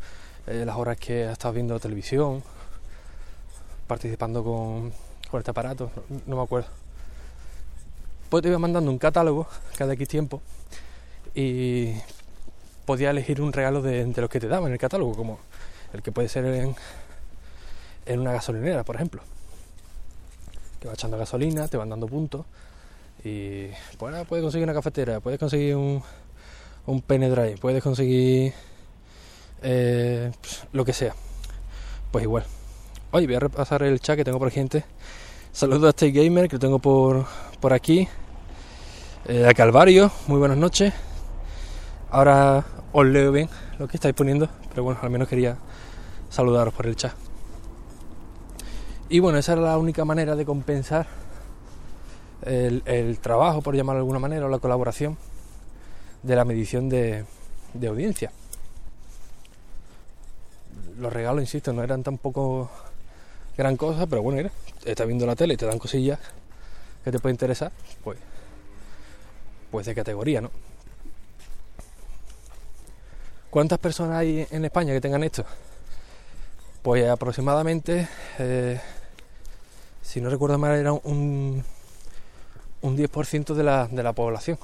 eh, 0.47 0.63
las 0.65 0.75
horas 0.77 0.97
que 0.97 1.25
has 1.25 1.33
estado 1.33 1.53
viendo 1.53 1.79
televisión, 1.79 2.43
participando 3.87 4.43
con, 4.43 4.93
con 5.29 5.39
este 5.39 5.51
aparato, 5.51 5.91
no, 6.25 6.35
me 6.37 6.43
acuerdo. 6.43 6.69
Pues 8.29 8.43
te 8.43 8.49
iba 8.49 8.59
mandando 8.59 8.89
un 8.89 8.97
catálogo 8.97 9.47
cada 9.77 9.93
X 9.93 10.07
tiempo 10.07 10.41
y 11.35 11.93
podía 12.85 13.09
elegir 13.09 13.41
un 13.41 13.51
regalo 13.51 13.81
de, 13.81 14.05
de 14.05 14.21
los 14.21 14.29
que 14.29 14.39
te 14.39 14.47
daban 14.47 14.67
en 14.67 14.73
el 14.73 14.79
catálogo, 14.79 15.15
como 15.15 15.39
el 15.93 16.01
que 16.01 16.11
puede 16.11 16.29
ser 16.29 16.45
en, 16.45 16.75
en 18.05 18.19
una 18.19 18.33
gasolinera, 18.33 18.83
por 18.83 18.95
ejemplo. 18.95 19.21
Que 20.79 20.87
va 20.87 20.93
echando 20.93 21.17
gasolina, 21.17 21.67
te 21.67 21.77
van 21.77 21.89
dando 21.89 22.07
puntos 22.07 22.45
y 23.23 23.67
pues 23.97 24.13
ahora 24.13 24.23
puedes 24.23 24.43
conseguir 24.43 24.63
una 24.63 24.73
cafetera, 24.73 25.19
puedes 25.19 25.39
conseguir 25.39 25.75
un, 25.75 26.01
un 26.87 27.01
pene 27.01 27.29
drive, 27.29 27.57
puedes 27.57 27.83
conseguir 27.83 28.53
eh, 29.61 30.31
pues, 30.41 30.65
lo 30.71 30.83
que 30.83 30.93
sea. 30.93 31.13
Pues 32.11 32.23
igual. 32.23 32.45
Hoy 33.11 33.25
voy 33.25 33.35
a 33.35 33.39
repasar 33.39 33.83
el 33.83 33.99
chat 33.99 34.15
que 34.15 34.23
tengo 34.23 34.39
por 34.39 34.49
gente. 34.49 34.83
Saludos 35.51 35.83
a 35.83 35.89
este 35.89 36.11
gamer 36.11 36.47
que 36.47 36.55
lo 36.55 36.59
tengo 36.59 36.79
por, 36.79 37.25
por 37.59 37.73
aquí. 37.73 38.07
Eh, 39.25 39.45
a 39.47 39.53
Calvario, 39.53 40.11
muy 40.27 40.39
buenas 40.39 40.57
noches. 40.57 40.93
Ahora 42.09 42.65
os 42.91 43.05
leo 43.05 43.31
bien 43.31 43.49
lo 43.77 43.87
que 43.87 43.97
estáis 43.97 44.15
poniendo, 44.15 44.49
pero 44.69 44.83
bueno, 44.83 44.99
al 45.03 45.09
menos 45.09 45.27
quería 45.27 45.57
saludaros 46.29 46.73
por 46.73 46.87
el 46.87 46.95
chat. 46.95 47.13
Y 49.11 49.19
bueno, 49.19 49.37
esa 49.37 49.51
era 49.51 49.61
la 49.63 49.77
única 49.77 50.05
manera 50.05 50.37
de 50.37 50.45
compensar 50.45 51.05
el, 52.43 53.19
trabajo, 53.19 53.61
por 53.61 53.75
llamarlo 53.75 53.97
de 53.97 54.03
alguna 54.03 54.19
manera, 54.19 54.45
o 54.45 54.49
la 54.49 54.59
colaboración 54.59 55.17
de 56.23 56.33
la 56.33 56.45
medición 56.45 56.87
de, 56.87 57.25
de 57.73 57.87
audiencia. 57.87 58.31
Los 60.97 61.11
regalos, 61.11 61.41
insisto, 61.41 61.73
no 61.73 61.83
eran 61.83 62.03
tampoco 62.03 62.71
gran 63.57 63.75
cosa, 63.75 64.07
pero 64.07 64.21
bueno, 64.21 64.37
mira, 64.37 64.51
estás 64.85 65.05
viendo 65.05 65.25
la 65.25 65.35
tele 65.35 65.55
y 65.55 65.57
te 65.57 65.65
dan 65.65 65.77
cosillas 65.77 66.17
que 67.03 67.11
te 67.11 67.19
pueden 67.19 67.33
interesar, 67.33 67.73
pues, 68.05 68.17
pues 69.71 69.87
de 69.87 69.93
categoría, 69.93 70.39
¿no? 70.39 70.51
¿Cuántas 73.49 73.77
personas 73.77 74.19
hay 74.19 74.47
en 74.51 74.63
España 74.63 74.93
que 74.93 75.01
tengan 75.01 75.21
esto? 75.25 75.43
Pues 76.81 77.09
aproximadamente, 77.09 78.07
eh, 78.39 78.79
si 80.01 80.21
no 80.21 80.29
recuerdo 80.29 80.57
mal, 80.57 80.75
era 80.75 80.93
un, 80.93 81.63
un 82.81 82.97
10% 82.97 83.53
de 83.53 83.63
la, 83.63 83.87
de 83.87 84.03
la 84.03 84.13
población. 84.13 84.57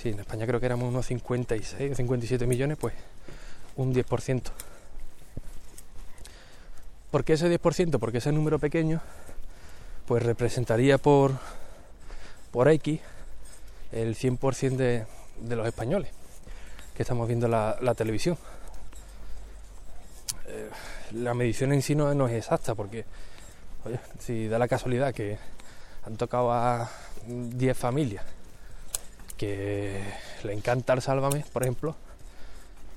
Sí, 0.00 0.10
en 0.10 0.20
España 0.20 0.46
creo 0.46 0.60
que 0.60 0.66
éramos 0.66 0.88
unos 0.88 1.06
56 1.06 1.92
o 1.92 1.94
57 1.94 2.46
millones, 2.46 2.78
pues 2.80 2.94
un 3.76 3.94
10%. 3.94 4.42
¿Por 7.10 7.24
qué 7.24 7.32
ese 7.32 7.48
10%? 7.50 7.98
Porque 7.98 8.18
ese 8.18 8.32
número 8.32 8.58
pequeño 8.58 9.00
pues 10.06 10.22
representaría 10.22 10.98
por, 10.98 11.32
por 12.50 12.68
X 12.68 13.00
el 13.92 14.14
100% 14.14 14.76
de, 14.76 15.06
de 15.40 15.56
los 15.56 15.66
españoles 15.66 16.10
que 16.98 17.02
estamos 17.02 17.28
viendo 17.28 17.46
la, 17.46 17.76
la 17.80 17.94
televisión. 17.94 18.36
Eh, 20.48 20.68
la 21.12 21.32
medición 21.32 21.72
en 21.72 21.80
sí 21.80 21.94
no, 21.94 22.12
no 22.12 22.26
es 22.26 22.34
exacta 22.34 22.74
porque, 22.74 23.04
si 24.18 24.48
da 24.48 24.58
la 24.58 24.68
casualidad 24.68 25.14
que 25.14 25.38
han 26.04 26.16
tocado 26.16 26.52
a 26.52 26.90
10 27.26 27.76
familias 27.76 28.24
que 29.38 30.02
le 30.42 30.52
encanta 30.52 30.92
el 30.92 31.00
Sálvame, 31.00 31.44
por 31.52 31.62
ejemplo, 31.62 31.94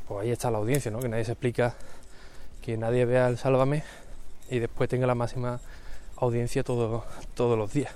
pues 0.07 0.23
ahí 0.23 0.31
está 0.31 0.51
la 0.51 0.57
audiencia, 0.57 0.91
¿no? 0.91 0.99
Que 0.99 1.07
nadie 1.07 1.23
se 1.23 1.33
explica 1.33 1.75
que 2.61 2.75
nadie 2.75 3.05
vea 3.05 3.27
el 3.27 3.37
Sálvame 3.37 3.83
y 4.49 4.59
después 4.59 4.89
tenga 4.89 5.07
la 5.07 5.15
máxima 5.15 5.59
audiencia 6.17 6.63
todo, 6.63 7.05
todos 7.35 7.57
los 7.57 7.71
días. 7.71 7.93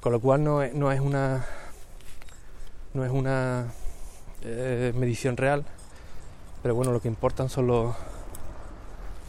Con 0.00 0.12
lo 0.12 0.20
cual 0.20 0.42
no 0.42 0.62
es, 0.62 0.74
no 0.74 0.90
es 0.90 1.00
una 1.00 1.46
no 2.94 3.04
es 3.04 3.10
una 3.10 3.66
eh, 4.42 4.92
medición 4.96 5.36
real, 5.36 5.64
pero 6.62 6.74
bueno, 6.74 6.92
lo 6.92 7.00
que 7.00 7.08
importan 7.08 7.48
son 7.48 7.66
los 7.66 7.94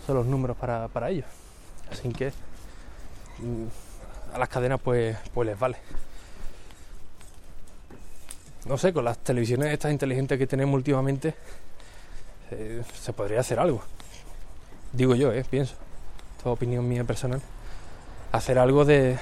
son 0.05 0.15
los 0.15 0.25
números 0.25 0.55
para, 0.55 0.87
para 0.87 1.09
ellos. 1.09 1.25
Así 1.91 2.09
que 2.09 2.31
a 4.33 4.37
las 4.37 4.49
cadenas 4.49 4.79
pues, 4.81 5.15
pues 5.33 5.47
les 5.47 5.57
vale. 5.57 5.77
No 8.65 8.77
sé, 8.77 8.93
con 8.93 9.05
las 9.05 9.19
televisiones 9.19 9.71
estas 9.71 9.91
inteligentes 9.91 10.39
que 10.39 10.47
tenemos 10.47 10.73
últimamente 10.75 11.35
eh, 12.51 12.83
se 12.99 13.13
podría 13.13 13.39
hacer 13.39 13.59
algo. 13.59 13.81
Digo 14.91 15.15
yo, 15.15 15.31
eh, 15.31 15.45
pienso. 15.49 15.75
Toda 16.41 16.53
opinión 16.53 16.87
mía 16.87 17.03
personal. 17.03 17.41
Hacer 18.31 18.57
algo 18.57 18.83
de, 18.83 19.17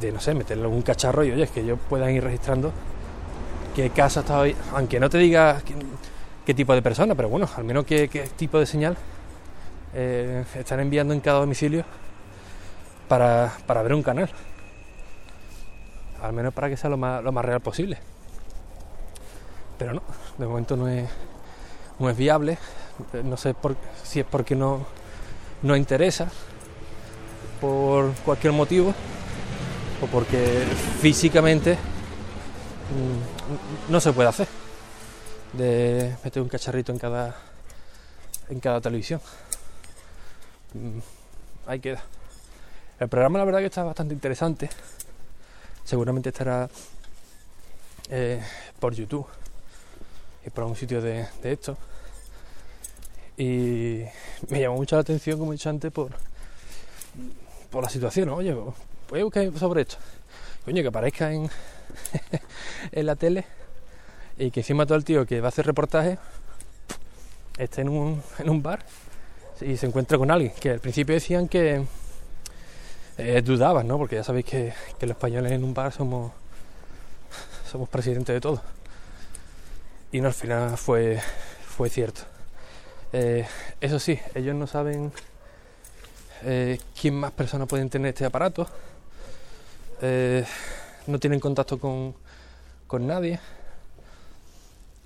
de 0.00 0.12
no 0.12 0.20
sé, 0.20 0.34
meterle 0.34 0.64
algún 0.64 0.82
cacharro 0.82 1.24
y 1.24 1.30
oye, 1.32 1.44
es 1.44 1.50
que 1.50 1.60
ellos 1.60 1.78
puedan 1.88 2.10
ir 2.10 2.22
registrando 2.22 2.72
qué 3.74 3.90
casa 3.90 4.20
está 4.20 4.38
hoy, 4.38 4.56
aunque 4.72 5.00
no 5.00 5.10
te 5.10 5.18
diga 5.18 5.60
qué, 6.44 6.54
tipo 6.54 6.74
de 6.74 6.80
persona, 6.80 7.14
pero 7.14 7.28
bueno, 7.28 7.48
al 7.56 7.64
menos 7.64 7.84
qué, 7.84 8.08
qué 8.08 8.28
tipo 8.36 8.58
de 8.58 8.66
señal 8.66 8.96
eh, 9.94 10.44
están 10.54 10.80
enviando 10.80 11.12
en 11.12 11.20
cada 11.20 11.40
domicilio 11.40 11.84
para, 13.08 13.52
para 13.66 13.82
ver 13.82 13.94
un 13.94 14.02
canal. 14.02 14.30
Al 16.22 16.32
menos 16.32 16.54
para 16.54 16.68
que 16.68 16.76
sea 16.76 16.90
lo 16.90 16.96
más, 16.96 17.22
lo 17.22 17.32
más 17.32 17.44
real 17.44 17.60
posible. 17.60 17.98
Pero 19.78 19.94
no, 19.94 20.02
de 20.38 20.46
momento 20.46 20.76
no 20.76 20.88
es, 20.88 21.08
no 21.98 22.08
es 22.08 22.16
viable, 22.16 22.58
no 23.24 23.36
sé 23.36 23.52
por, 23.52 23.76
si 24.02 24.20
es 24.20 24.26
porque 24.26 24.56
no, 24.56 24.86
no 25.62 25.76
interesa, 25.76 26.28
por 27.60 28.12
cualquier 28.24 28.54
motivo, 28.54 28.94
o 30.02 30.06
porque 30.06 30.64
físicamente 31.00 31.74
mm, 31.74 33.92
no 33.92 34.00
se 34.00 34.12
puede 34.12 34.28
hacer 34.28 34.48
de 35.52 36.16
meter 36.24 36.42
un 36.42 36.48
cacharrito 36.48 36.92
en 36.92 36.98
cada 36.98 37.36
en 38.48 38.60
cada 38.60 38.80
televisión. 38.80 39.20
Mm, 40.74 40.98
ahí 41.66 41.80
queda. 41.80 42.02
El 42.98 43.08
programa 43.08 43.38
la 43.38 43.44
verdad 43.44 43.60
que 43.60 43.66
está 43.66 43.84
bastante 43.84 44.14
interesante. 44.14 44.70
Seguramente 45.84 46.30
estará 46.30 46.68
eh, 48.08 48.42
por 48.80 48.94
YouTube 48.94 49.26
y 50.46 50.50
por 50.50 50.64
un 50.64 50.74
sitio 50.74 51.02
de, 51.02 51.26
de 51.42 51.52
esto. 51.52 51.76
Y 53.36 54.02
me 54.48 54.60
llamó 54.60 54.76
mucho 54.76 54.96
la 54.96 55.02
atención, 55.02 55.38
como 55.38 55.52
he 55.52 55.56
dicho 55.56 55.68
antes, 55.68 55.92
por, 55.92 56.10
por 57.68 57.82
la 57.82 57.90
situación. 57.90 58.30
Oye, 58.30 58.54
voy 58.54 59.20
a 59.20 59.24
buscar 59.24 59.58
sobre 59.58 59.82
esto. 59.82 59.96
Coño, 60.64 60.80
que 60.80 60.88
aparezca 60.88 61.30
en, 61.30 61.50
en 62.92 63.06
la 63.06 63.14
tele 63.14 63.44
y 64.38 64.50
que 64.50 64.60
encima 64.60 64.86
todo 64.86 64.96
el 64.96 65.04
tío 65.04 65.26
que 65.26 65.42
va 65.42 65.48
a 65.48 65.50
hacer 65.50 65.66
reportaje 65.66 66.18
esté 67.58 67.82
en 67.82 67.90
un, 67.90 68.22
en 68.38 68.48
un 68.48 68.62
bar 68.62 68.84
y 69.60 69.76
se 69.76 69.86
encuentra 69.86 70.16
con 70.16 70.30
alguien. 70.30 70.52
Que 70.58 70.70
al 70.70 70.80
principio 70.80 71.14
decían 71.14 71.46
que 71.46 71.84
eh, 73.18 73.42
dudaban, 73.42 73.86
¿no? 73.86 73.98
Porque 73.98 74.16
ya 74.16 74.24
sabéis 74.24 74.46
que, 74.46 74.72
los 75.00 75.10
españoles 75.10 75.52
en 75.52 75.64
un 75.64 75.72
bar 75.72 75.92
somos, 75.92 76.32
somos 77.70 77.88
presidentes 77.88 78.34
de 78.34 78.40
todo. 78.40 78.60
Y 80.12 80.20
no, 80.20 80.28
al 80.28 80.34
final 80.34 80.76
fue, 80.76 81.20
fue 81.66 81.88
cierto. 81.88 82.22
Eh, 83.12 83.46
eso 83.80 83.98
sí, 83.98 84.18
ellos 84.34 84.54
no 84.54 84.66
saben 84.66 85.12
eh, 86.42 86.78
quién 87.00 87.14
más 87.14 87.32
personas 87.32 87.68
pueden 87.68 87.88
tener 87.88 88.10
este 88.10 88.24
aparato. 88.24 88.66
Eh, 90.02 90.44
no 91.06 91.18
tienen 91.18 91.40
contacto 91.40 91.78
con, 91.78 92.14
con 92.86 93.06
nadie. 93.06 93.40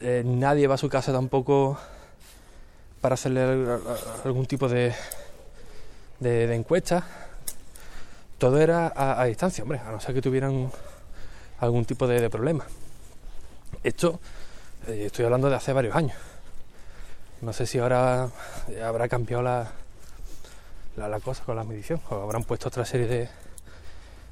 Nadie 0.01 0.67
va 0.67 0.77
a 0.77 0.79
su 0.79 0.89
casa 0.89 1.13
tampoco 1.13 1.79
para 3.03 3.15
hacerle 3.15 3.79
algún 4.25 4.47
tipo 4.47 4.67
de, 4.67 4.95
de 6.21 6.55
encuesta. 6.55 7.30
Todo 8.41 8.59
era 8.59 8.91
a, 8.97 9.23
distancia, 9.27 9.63
hombre, 9.63 9.81
a 9.81 9.91
no 9.91 10.01
ser 10.01 10.15
que 10.15 10.23
tuvieran 10.23 10.73
algún 11.59 11.85
tipo 11.85 12.07
de, 12.07 12.31
problema. 12.31 12.65
Esto 13.85 14.19
eh, 14.89 15.03
estoy 15.05 15.27
hablando 15.27 15.51
de 15.51 15.57
hace 15.57 15.75
varios 15.75 15.95
años. 15.95 16.17
No 17.43 17.53
sé 17.53 17.67
si 17.67 17.79
ahora 17.79 18.31
habrá 18.83 19.09
cambiado 19.09 19.43
la, 19.43 19.71
la, 20.97 21.09
la 21.09 21.21
cosa 21.21 21.45
con 21.45 21.55
la 21.55 21.65
medición 21.65 22.01
o 22.09 22.15
habrán 22.15 22.45
puesto 22.45 22.69
otra 22.69 22.87
serie 22.87 23.07
de, 23.07 23.29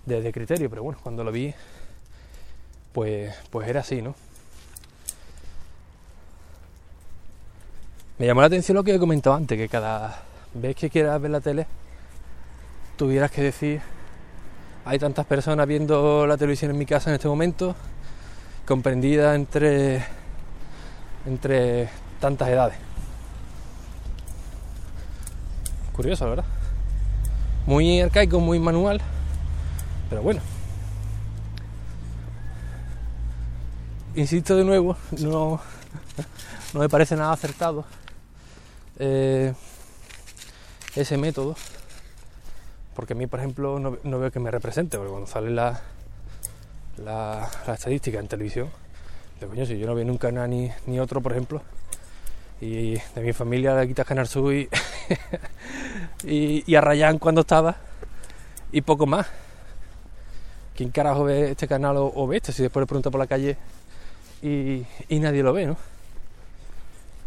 de, 0.07 0.23
de 0.23 0.33
criterios, 0.33 0.71
pero 0.71 0.83
bueno, 0.83 0.99
cuando 1.03 1.23
lo 1.23 1.31
vi, 1.31 1.53
pues, 2.95 3.35
pues 3.51 3.69
era 3.69 3.81
así, 3.81 4.01
¿no? 4.01 4.15
Me 8.17 8.25
llamó 8.25 8.41
la 8.41 8.47
atención 8.47 8.75
lo 8.75 8.83
que 8.83 8.95
he 8.95 8.99
comentado 8.99 9.37
antes, 9.37 9.59
que 9.59 9.69
cada 9.69 10.23
vez 10.55 10.75
que 10.77 10.89
quieras 10.89 11.21
ver 11.21 11.31
la 11.31 11.43
tele, 11.43 11.67
tuvieras 12.97 13.31
que 13.31 13.43
decir, 13.43 13.83
hay 14.89 14.99
tantas 14.99 15.27
personas 15.27 15.67
viendo 15.67 16.27
la 16.27 16.39
televisión 16.39 16.71
en 16.71 16.79
mi 16.79 16.87
casa 16.87 17.11
en 17.11 17.17
este 17.17 17.29
momento, 17.29 17.77
comprendida 18.65 19.35
entre, 19.35 20.03
entre 21.27 21.91
tantas 22.19 22.49
edades. 22.49 22.79
Curioso, 25.93 26.25
verdad. 26.31 26.47
Muy 27.67 28.01
arcaico, 28.01 28.41
muy 28.41 28.59
manual, 28.59 29.03
pero 30.09 30.23
bueno. 30.23 30.41
Insisto 34.15 34.57
de 34.57 34.65
nuevo, 34.65 34.97
no, 35.19 35.61
no 36.73 36.81
me 36.81 36.89
parece 36.89 37.15
nada 37.15 37.35
acertado 37.35 37.85
eh, 38.99 39.53
ese 40.97 41.19
método, 41.19 41.57
porque 42.99 43.13
a 43.13 43.17
mí, 43.17 43.29
por 43.29 43.39
ejemplo, 43.39 43.79
no, 43.79 43.97
no, 44.03 44.19
veo 44.19 44.33
que 44.33 44.41
me 44.41 44.51
represente, 44.51 44.97
porque 44.97 45.13
cuando 45.13 45.29
sale 45.29 45.51
la, 45.51 45.81
la, 46.97 47.49
estadística 47.73 48.19
en 48.19 48.27
televisión, 48.27 48.71
de 49.39 49.47
coño, 49.47 49.65
si 49.65 49.79
yo 49.79 49.87
no 49.87 49.95
veo 49.95 50.05
nunca 50.05 50.33
nada 50.33 50.49
ni, 50.49 50.69
ni 50.87 50.99
otro, 50.99 51.21
por 51.21 51.31
ejemplo, 51.31 51.63
y 52.61 52.95
de 52.95 53.21
mi 53.23 53.33
familia 53.33 53.77
le 53.77 53.87
quitas 53.87 54.05
Canal 54.05 54.27
Sur 54.27 54.53
y, 54.53 54.69
y, 56.25 56.65
y 56.67 56.75
a 56.75 56.81
Rayán 56.81 57.21
cuando 57.21 57.43
estaba, 57.43 57.77
y 58.73 58.81
poco 58.81 59.07
más. 59.07 59.29
¿Quién 60.75 60.91
carajo 60.91 61.23
ve 61.23 61.53
este 61.53 61.69
canal 61.69 61.95
o, 61.99 62.27
ve 62.27 62.39
este? 62.39 62.51
Si 62.51 62.65
después 62.65 62.83
le 62.83 62.89
pregunto 62.89 63.13
por 63.13 63.21
la 63.21 63.29
calle 63.29 63.57
y, 64.43 64.85
y 65.09 65.21
nadie 65.21 65.45
lo 65.45 65.53
ve, 65.53 65.67
¿no? 65.67 65.77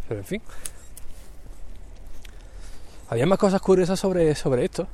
Pero 0.09 0.19
en 0.19 0.25
fin. 0.25 0.41
Había 3.07 3.25
más 3.25 3.39
cosas 3.39 3.61
curiosas 3.61 3.97
sobre, 3.97 4.35
sobre 4.35 4.65
esto. 4.65 4.85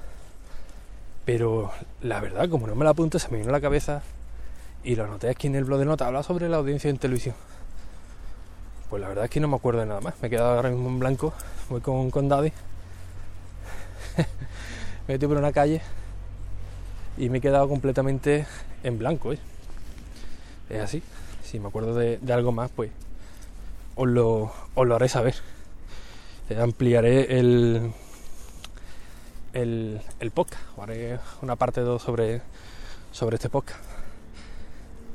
Pero 1.27 1.71
la 2.01 2.21
verdad, 2.21 2.47
como 2.47 2.67
no 2.67 2.75
me 2.75 2.85
la 2.85 2.91
apunto, 2.91 3.19
se 3.19 3.27
me 3.27 3.39
vino 3.39 3.49
a 3.49 3.51
la 3.51 3.59
cabeza 3.59 4.01
y 4.81 4.95
lo 4.95 5.03
anoté 5.03 5.29
aquí 5.29 5.47
en 5.47 5.55
el 5.55 5.65
blog 5.65 5.79
de 5.79 5.83
nota. 5.83 6.07
Habla 6.07 6.23
sobre 6.23 6.47
la 6.47 6.55
audiencia 6.55 6.89
en 6.89 6.97
televisión. 6.97 7.35
Pues 8.89 9.01
la 9.01 9.09
verdad 9.09 9.25
es 9.25 9.29
que 9.29 9.41
no 9.41 9.49
me 9.49 9.57
acuerdo 9.57 9.81
de 9.81 9.87
nada 9.87 9.99
más. 9.99 10.13
Me 10.21 10.29
he 10.29 10.31
quedado 10.31 10.55
ahora 10.55 10.69
mismo 10.69 10.87
en 10.87 10.99
blanco. 10.99 11.33
Voy 11.67 11.81
con, 11.81 12.11
con 12.11 12.29
Daddy. 12.29 12.53
me 15.09 15.15
metí 15.15 15.27
por 15.27 15.35
una 15.35 15.51
calle 15.51 15.81
y 17.17 17.29
me 17.29 17.39
he 17.39 17.41
quedado 17.41 17.67
completamente 17.67 18.47
en 18.83 18.97
blanco. 18.97 19.33
¿eh? 19.33 19.39
Es 20.69 20.81
así. 20.81 21.03
Si 21.43 21.59
me 21.59 21.67
acuerdo 21.67 21.93
de, 21.93 22.19
de 22.19 22.31
algo 22.31 22.53
más, 22.53 22.71
pues 22.73 22.89
os 23.97 24.07
lo, 24.07 24.53
os 24.75 24.87
lo 24.87 24.95
haré 24.95 25.09
saber. 25.09 25.35
Eh, 26.49 26.57
ampliaré 26.57 27.37
el, 27.37 27.91
el, 29.57 30.01
el 30.19 30.31
podcast, 30.31 30.61
o 30.77 30.83
haré 30.83 31.19
una 31.41 31.55
parte 31.55 31.81
2 31.81 32.01
sobre, 32.01 32.41
sobre 33.11 33.35
este 33.35 33.49
podcast. 33.49 33.79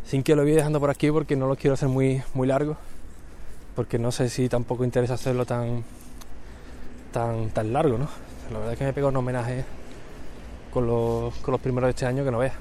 Sin 0.04 0.24
que 0.24 0.34
lo 0.34 0.42
voy 0.42 0.52
dejando 0.52 0.80
por 0.80 0.90
aquí 0.90 1.10
porque 1.10 1.36
no 1.36 1.46
lo 1.46 1.56
quiero 1.56 1.74
hacer 1.74 1.88
muy, 1.88 2.22
muy 2.34 2.48
largo, 2.48 2.76
porque 3.76 3.98
no 3.98 4.10
sé 4.10 4.28
si 4.28 4.48
tampoco 4.48 4.84
interesa 4.84 5.14
hacerlo 5.14 5.46
tan, 5.46 5.84
tan, 7.12 7.50
tan 7.50 7.72
largo, 7.72 7.98
¿no? 7.98 8.08
La 8.50 8.58
verdad 8.58 8.72
es 8.72 8.78
que 8.78 8.84
me 8.84 8.90
he 8.90 8.92
pegado 8.92 9.10
un 9.10 9.16
homenaje 9.16 9.64
con 10.72 10.86
los, 10.88 11.34
con 11.36 11.52
los 11.52 11.60
primeros 11.60 11.86
de 11.86 11.90
este 11.90 12.06
año 12.06 12.24
que 12.24 12.32
no 12.32 12.38
veas. 12.38 12.54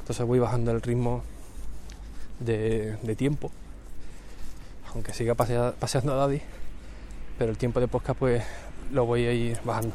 Entonces 0.00 0.24
voy 0.24 0.38
bajando 0.38 0.70
el 0.70 0.80
ritmo 0.80 1.24
de, 2.38 3.16
tiempo, 3.16 3.50
aunque 4.94 5.12
siga 5.12 5.34
pasea, 5.34 5.72
paseando 5.72 6.12
a 6.12 6.16
Daddy, 6.16 6.40
pero 7.38 7.50
el 7.50 7.58
tiempo 7.58 7.80
de 7.80 7.88
podcast 7.88 8.18
pues 8.18 8.44
lo 8.92 9.04
voy 9.04 9.26
a 9.26 9.32
ir 9.32 9.58
bajando. 9.64 9.94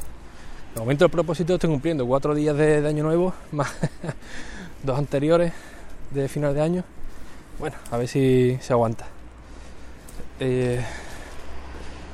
De 0.74 0.80
momento 0.80 1.04
el 1.04 1.10
propósito 1.10 1.54
estoy 1.54 1.68
cumpliendo 1.68 2.06
cuatro 2.06 2.34
días 2.34 2.56
de, 2.56 2.86
año 2.88 3.04
nuevo, 3.04 3.34
más 3.52 3.70
dos 4.82 4.98
anteriores 4.98 5.52
de 6.10 6.28
final 6.28 6.54
de 6.54 6.62
año. 6.62 6.84
Bueno, 7.58 7.76
a 7.90 7.98
ver 7.98 8.08
si 8.08 8.56
se 8.62 8.72
aguanta. 8.72 9.04
Eh, 10.40 10.82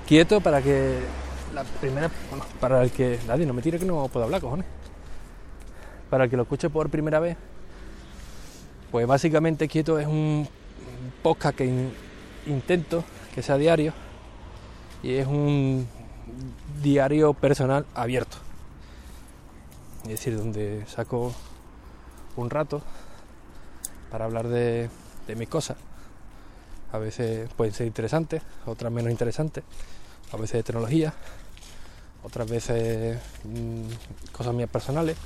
quieto 0.09 0.41
para 0.41 0.61
que 0.61 0.99
la 1.55 1.63
primera, 1.63 2.11
bueno, 2.31 2.45
para 2.59 2.83
el 2.83 2.91
que 2.91 3.21
nadie 3.29 3.47
no 3.47 3.55
me 3.55 3.63
tire 3.63 3.79
que 3.79 3.85
no 3.85 4.09
puedo 4.09 4.25
hablar, 4.25 4.41
cojones. 4.41 4.67
Para 6.11 6.25
el 6.25 6.31
que 6.31 6.37
lo 6.37 6.43
escuche 6.43 6.69
por 6.69 6.91
primera 6.91 7.21
vez, 7.21 7.37
pues 8.91 9.07
básicamente 9.07 9.69
quieto 9.69 10.01
es 10.01 10.09
un 10.09 10.49
podcast 11.23 11.57
que 11.57 11.65
in, 11.65 11.93
intento 12.47 13.05
que 13.37 13.41
sea 13.41 13.57
diario 13.57 13.93
y 15.05 15.15
es 15.15 15.29
un 15.29 15.87
diario 16.83 17.35
personal 17.35 17.87
abierto 17.95 18.48
es 20.05 20.09
decir, 20.09 20.37
donde 20.37 20.85
saco 20.87 21.33
un 22.37 22.51
rato 22.51 22.83
para 24.11 24.25
hablar 24.25 24.49
de, 24.49 24.89
de 25.27 25.37
mis 25.37 25.49
cosas. 25.49 25.77
A 26.93 26.99
veces 26.99 27.51
pueden 27.55 27.75
ser 27.75 27.87
interesantes, 27.87 28.43
otras 28.65 28.91
menos 28.91 29.11
interesantes, 29.11 29.65
a 30.33 30.37
veces 30.37 30.55
de 30.55 30.63
tecnología, 30.63 31.13
otras 32.23 32.49
veces 32.49 33.21
mmm, 33.45 33.89
cosas 34.33 34.55
mías 34.55 34.71
personales, 34.71 35.17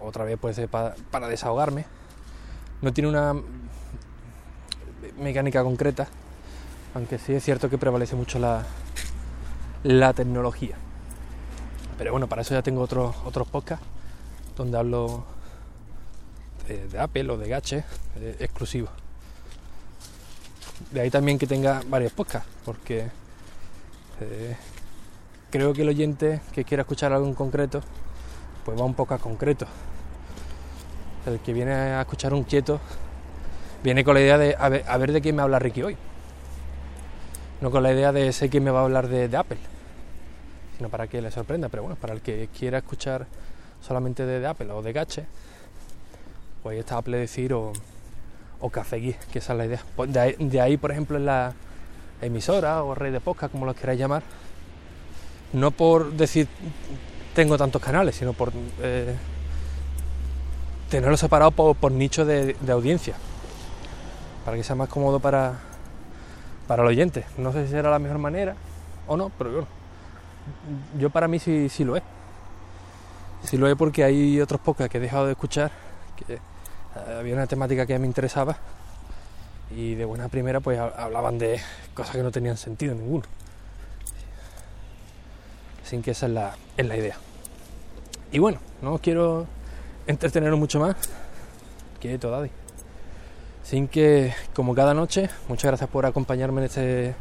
otra 0.00 0.24
vez 0.24 0.38
puede 0.38 0.54
ser 0.54 0.68
para, 0.68 0.94
para 1.10 1.28
desahogarme. 1.28 1.86
No 2.82 2.92
tiene 2.92 3.08
una 3.08 3.34
mecánica 5.18 5.62
concreta, 5.62 6.08
aunque 6.94 7.18
sí 7.18 7.34
es 7.34 7.44
cierto 7.44 7.68
que 7.68 7.76
prevalece 7.76 8.14
mucho 8.16 8.38
la, 8.38 8.64
la 9.82 10.12
tecnología. 10.12 10.76
Pero 12.00 12.12
bueno, 12.12 12.28
para 12.28 12.40
eso 12.40 12.54
ya 12.54 12.62
tengo 12.62 12.80
otros 12.80 13.14
otros 13.26 13.46
podcasts 13.46 13.84
donde 14.56 14.78
hablo 14.78 15.22
de, 16.66 16.98
Apple 16.98 17.28
o 17.28 17.36
de 17.36 17.46
Gache 17.46 17.84
eh, 18.16 18.36
exclusivos. 18.40 18.88
De 20.92 21.02
ahí 21.02 21.10
también 21.10 21.38
que 21.38 21.46
tenga 21.46 21.82
varios 21.86 22.12
podcasts, 22.12 22.48
porque 22.64 23.10
Eh, 24.22 24.56
creo 25.50 25.74
que 25.74 25.82
el 25.82 25.90
oyente 25.90 26.40
que 26.54 26.64
quiera 26.64 26.82
escuchar 26.82 27.12
algo 27.12 27.26
en 27.26 27.34
concreto, 27.34 27.82
pues 28.64 28.80
va 28.80 28.84
un 28.86 28.94
poco 28.94 29.12
a 29.12 29.18
concreto. 29.18 29.66
El 31.26 31.38
que 31.40 31.52
viene 31.52 31.72
a 31.72 32.00
escuchar 32.00 32.32
un 32.32 32.44
quieto, 32.44 32.80
viene 33.84 34.04
con 34.04 34.14
la 34.14 34.20
idea 34.22 34.38
de 34.38 34.56
a 34.58 34.68
ver, 34.70 35.12
de 35.12 35.20
quién 35.20 35.36
me 35.36 35.42
habla 35.42 35.58
Ricky 35.58 35.82
hoy. 35.82 35.98
No 37.60 37.70
con 37.70 37.82
la 37.82 37.92
idea 37.92 38.10
de 38.10 38.32
sé 38.32 38.48
quién 38.48 38.64
me 38.64 38.70
va 38.70 38.80
a 38.80 38.84
hablar 38.84 39.08
de, 39.08 39.36
Apple, 39.36 39.58
sino 40.80 40.88
para 40.88 41.08
que 41.08 41.20
le 41.20 41.30
sorprenda. 41.30 41.68
Pero 41.68 41.82
bueno, 41.82 41.96
para 42.00 42.14
el 42.14 42.22
que 42.22 42.48
quiera 42.58 42.78
escuchar 42.78 43.26
solamente 43.86 44.24
de, 44.24 44.46
Apple 44.46 44.72
o 44.72 44.80
de 44.80 44.94
Gache, 44.94 45.26
pues 46.62 46.72
ahí 46.72 46.80
está 46.80 46.96
Apple 46.96 47.18
decir 47.18 47.52
o, 47.52 47.74
o 48.60 48.70
Café 48.70 49.14
que 49.30 49.38
esa 49.40 49.52
es 49.52 49.58
la 49.58 49.66
idea. 49.66 49.82
Pues 49.94 50.10
de, 50.10 50.60
ahí, 50.60 50.78
por 50.78 50.90
ejemplo, 50.90 51.18
en 51.18 51.26
la 51.26 51.52
emisora 52.22 52.82
o 52.82 52.94
red 52.94 53.12
de 53.12 53.20
podcast, 53.20 53.52
como 53.52 53.66
lo 53.66 53.74
queráis 53.74 54.00
llamar, 54.00 54.22
no 55.52 55.70
por 55.70 56.12
decir 56.12 56.48
tengo 57.34 57.58
tantos 57.58 57.82
canales, 57.82 58.16
sino 58.16 58.32
por 58.32 58.50
eh, 58.80 59.14
tenerlo 60.88 61.18
separado 61.18 61.50
por, 61.50 61.92
nicho 61.92 62.24
de, 62.24 62.56
audiencia, 62.70 63.16
para 64.46 64.56
que 64.56 64.64
sea 64.64 64.76
más 64.76 64.88
cómodo 64.88 65.20
para, 65.20 65.58
para 66.66 66.82
el 66.84 66.88
oyente. 66.88 67.26
No 67.36 67.52
sé 67.52 67.66
si 67.66 67.72
será 67.72 67.90
la 67.90 67.98
mejor 67.98 68.16
manera 68.16 68.54
o 69.06 69.18
no, 69.18 69.30
pero 69.36 69.50
bueno, 69.50 69.79
yo 70.98 71.10
para 71.10 71.28
mí 71.28 71.38
sí, 71.38 71.68
sí 71.68 71.84
lo 71.84 71.96
es. 71.96 72.02
Sí 73.44 73.56
lo 73.56 73.68
es 73.68 73.76
porque 73.76 74.04
hay 74.04 74.40
otros 74.40 74.60
podcasts 74.60 74.90
que 74.90 74.98
he 74.98 75.00
dejado 75.00 75.26
de 75.26 75.32
escuchar, 75.32 75.70
que 76.16 76.34
eh, 76.34 76.40
había 77.18 77.34
una 77.34 77.46
temática 77.46 77.86
que 77.86 77.98
me 77.98 78.06
interesaba 78.06 78.56
y 79.74 79.94
de 79.94 80.04
buena 80.04 80.28
primera 80.28 80.60
pues 80.60 80.78
hablaban 80.78 81.38
de 81.38 81.60
cosas 81.94 82.16
que 82.16 82.22
no 82.22 82.30
tenían 82.30 82.56
sentido 82.56 82.94
ninguno. 82.94 83.24
Sin 85.84 86.02
que 86.02 86.12
esa 86.12 86.26
es 86.26 86.32
la, 86.32 86.56
es 86.76 86.86
la 86.86 86.96
idea. 86.96 87.16
Y 88.32 88.38
bueno, 88.38 88.58
no 88.82 88.98
quiero 88.98 89.46
entreteneros 90.06 90.58
mucho 90.58 90.78
más. 90.80 90.96
Quieto, 91.98 92.30
Daddy. 92.30 92.50
Sin 93.64 93.88
que, 93.88 94.32
como 94.54 94.74
cada 94.74 94.94
noche, 94.94 95.30
muchas 95.48 95.70
gracias 95.70 95.90
por 95.90 96.06
acompañarme 96.06 96.60
en 96.60 96.66
este 96.66 97.14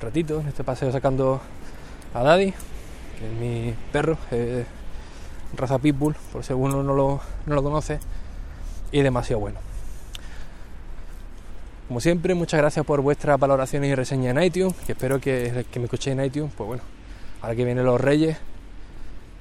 ratito, 0.00 0.40
en 0.40 0.48
este 0.48 0.64
paseo 0.64 0.92
sacando 0.92 1.40
a 2.14 2.22
Daddy, 2.22 2.52
que 3.18 3.26
es 3.26 3.32
mi 3.38 3.74
perro, 3.92 4.16
raza 5.56 5.78
Pitbull, 5.78 6.14
por 6.32 6.44
si 6.44 6.52
alguno 6.52 6.82
no 6.82 6.94
lo, 6.94 7.20
no 7.46 7.54
lo 7.54 7.62
conoce, 7.62 7.98
y 8.92 9.02
demasiado 9.02 9.40
bueno. 9.40 9.58
Como 11.88 12.00
siempre, 12.00 12.34
muchas 12.34 12.60
gracias 12.60 12.86
por 12.86 13.00
vuestras 13.00 13.38
valoraciones 13.38 13.90
y 13.90 13.94
reseñas 13.94 14.36
en 14.36 14.42
iTunes, 14.42 14.74
que 14.86 14.92
espero 14.92 15.20
que, 15.20 15.64
que 15.70 15.78
me 15.80 15.86
escuchéis 15.86 16.16
en 16.16 16.24
iTunes, 16.24 16.52
pues 16.56 16.66
bueno, 16.66 16.82
ahora 17.42 17.56
que 17.56 17.64
vienen 17.64 17.84
los 17.84 18.00
Reyes, 18.00 18.36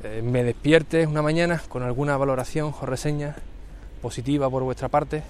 eh, 0.03 0.21
me 0.23 0.43
despierte 0.43 1.05
una 1.05 1.21
mañana 1.21 1.61
con 1.67 1.83
alguna 1.83 2.15
valoración 2.17 2.73
o 2.81 2.85
reseña 2.85 3.35
positiva 4.01 4.49
por 4.49 4.63
vuestra 4.63 4.87
parte, 4.87 5.23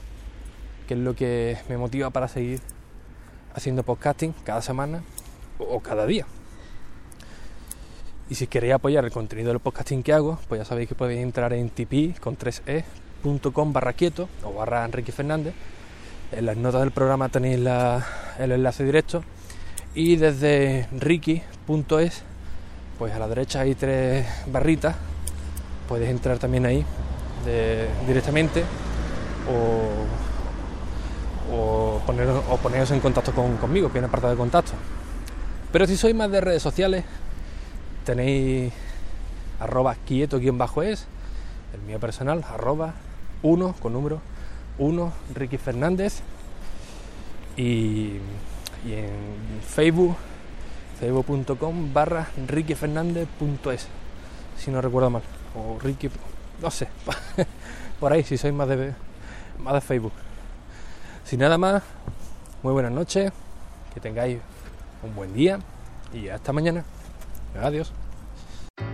que 0.88 0.94
es 0.94 1.00
lo 1.00 1.16
que 1.16 1.58
me 1.68 1.78
motiva 1.78 2.10
para 2.10 2.28
seguir 2.28 2.62
haciendo 3.54 3.84
podcasting 3.84 4.34
cada 4.44 4.62
semana 4.62 5.04
o 5.58 5.80
cada 5.80 6.06
día. 6.06 6.26
Y 8.30 8.36
si 8.36 8.46
queréis 8.46 8.76
apoyar 8.76 9.04
el 9.06 9.12
contenido 9.12 9.50
del 9.50 9.60
podcasting 9.60 10.04
que 10.04 10.14
hago, 10.14 10.38
pues 10.48 10.62
ya 10.62 10.66
sabéis 10.66 10.88
que 10.88 10.96
podéis 10.96 11.22
entrar 11.22 11.52
en 11.54 11.72
tipi 11.72 12.14
con 12.20 12.38
3e.com 12.38 13.74
barra 13.74 13.94
quieto 13.94 14.30
o 14.44 14.54
barra 14.54 14.86
Enrique 14.86 15.12
Fernández. 15.12 15.56
En 16.32 16.46
las 16.46 16.56
notas 16.56 16.82
del 16.82 16.92
programa 16.92 17.30
tenéis 17.30 17.56
el 17.56 18.52
enlace 18.52 18.84
directo 18.84 19.24
y 19.96 20.18
desde 20.18 20.88
ricky.es 20.92 22.24
pues 23.00 23.12
a 23.14 23.20
la 23.20 23.28
derecha 23.28 23.62
hay 23.62 23.74
tres 23.76 24.28
barritas, 24.48 24.96
puedes 25.88 26.10
entrar 26.10 26.38
también 26.38 26.66
ahí 26.66 26.86
directamente 28.06 28.66
o, 29.50 30.06
o, 31.56 32.02
poneros, 32.62 32.92
en 32.92 33.00
contacto 33.00 33.32
conmigo, 33.32 33.90
que 33.90 33.98
hay 33.98 34.00
una 34.00 34.10
apartado 34.10 34.34
de 34.34 34.38
contacto. 34.38 34.74
Pero 35.72 35.88
si 35.88 35.98
sois 35.98 36.14
más 36.14 36.30
de 36.30 36.42
redes 36.42 36.62
sociales, 36.62 37.06
tenéis 38.10 38.74
arroba 39.60 39.94
quieto-es, 39.94 41.06
el 41.76 41.82
mío 41.86 42.00
personal, 42.00 42.44
arroba 42.44 42.96
1 43.44 43.76
con 43.80 43.94
número 43.94 44.20
1 44.80 45.14
Ricky 45.36 45.60
Fernández. 45.60 46.22
Y, 47.56 48.18
y 48.84 48.94
en 48.94 49.62
Facebook 49.62 50.16
facebook.com 51.00 51.94
barra 51.94 52.30
rickyfernandez.es 52.48 53.88
si 54.58 54.72
no 54.72 54.82
recuerdo 54.82 55.12
mal. 55.12 55.22
O 55.56 55.78
Ricky 55.80 56.10
no 56.64 56.72
sé 56.72 56.88
por 58.00 58.12
ahí 58.12 58.24
si 58.24 58.40
sois 58.40 58.56
más 58.56 58.70
de 58.70 58.94
más 59.60 59.76
de 59.76 59.82
Facebook. 59.82 60.14
Sin 61.26 61.42
nada 61.42 61.60
más 61.60 61.84
muy 62.64 62.74
buenas 62.74 62.92
noches 62.92 63.32
que 63.94 64.00
tengáis 64.00 64.40
un 65.04 65.14
buen 65.16 65.32
día 65.32 65.60
y 66.12 66.30
hasta 66.30 66.52
mañana 66.52 66.84
adiós 67.56 67.92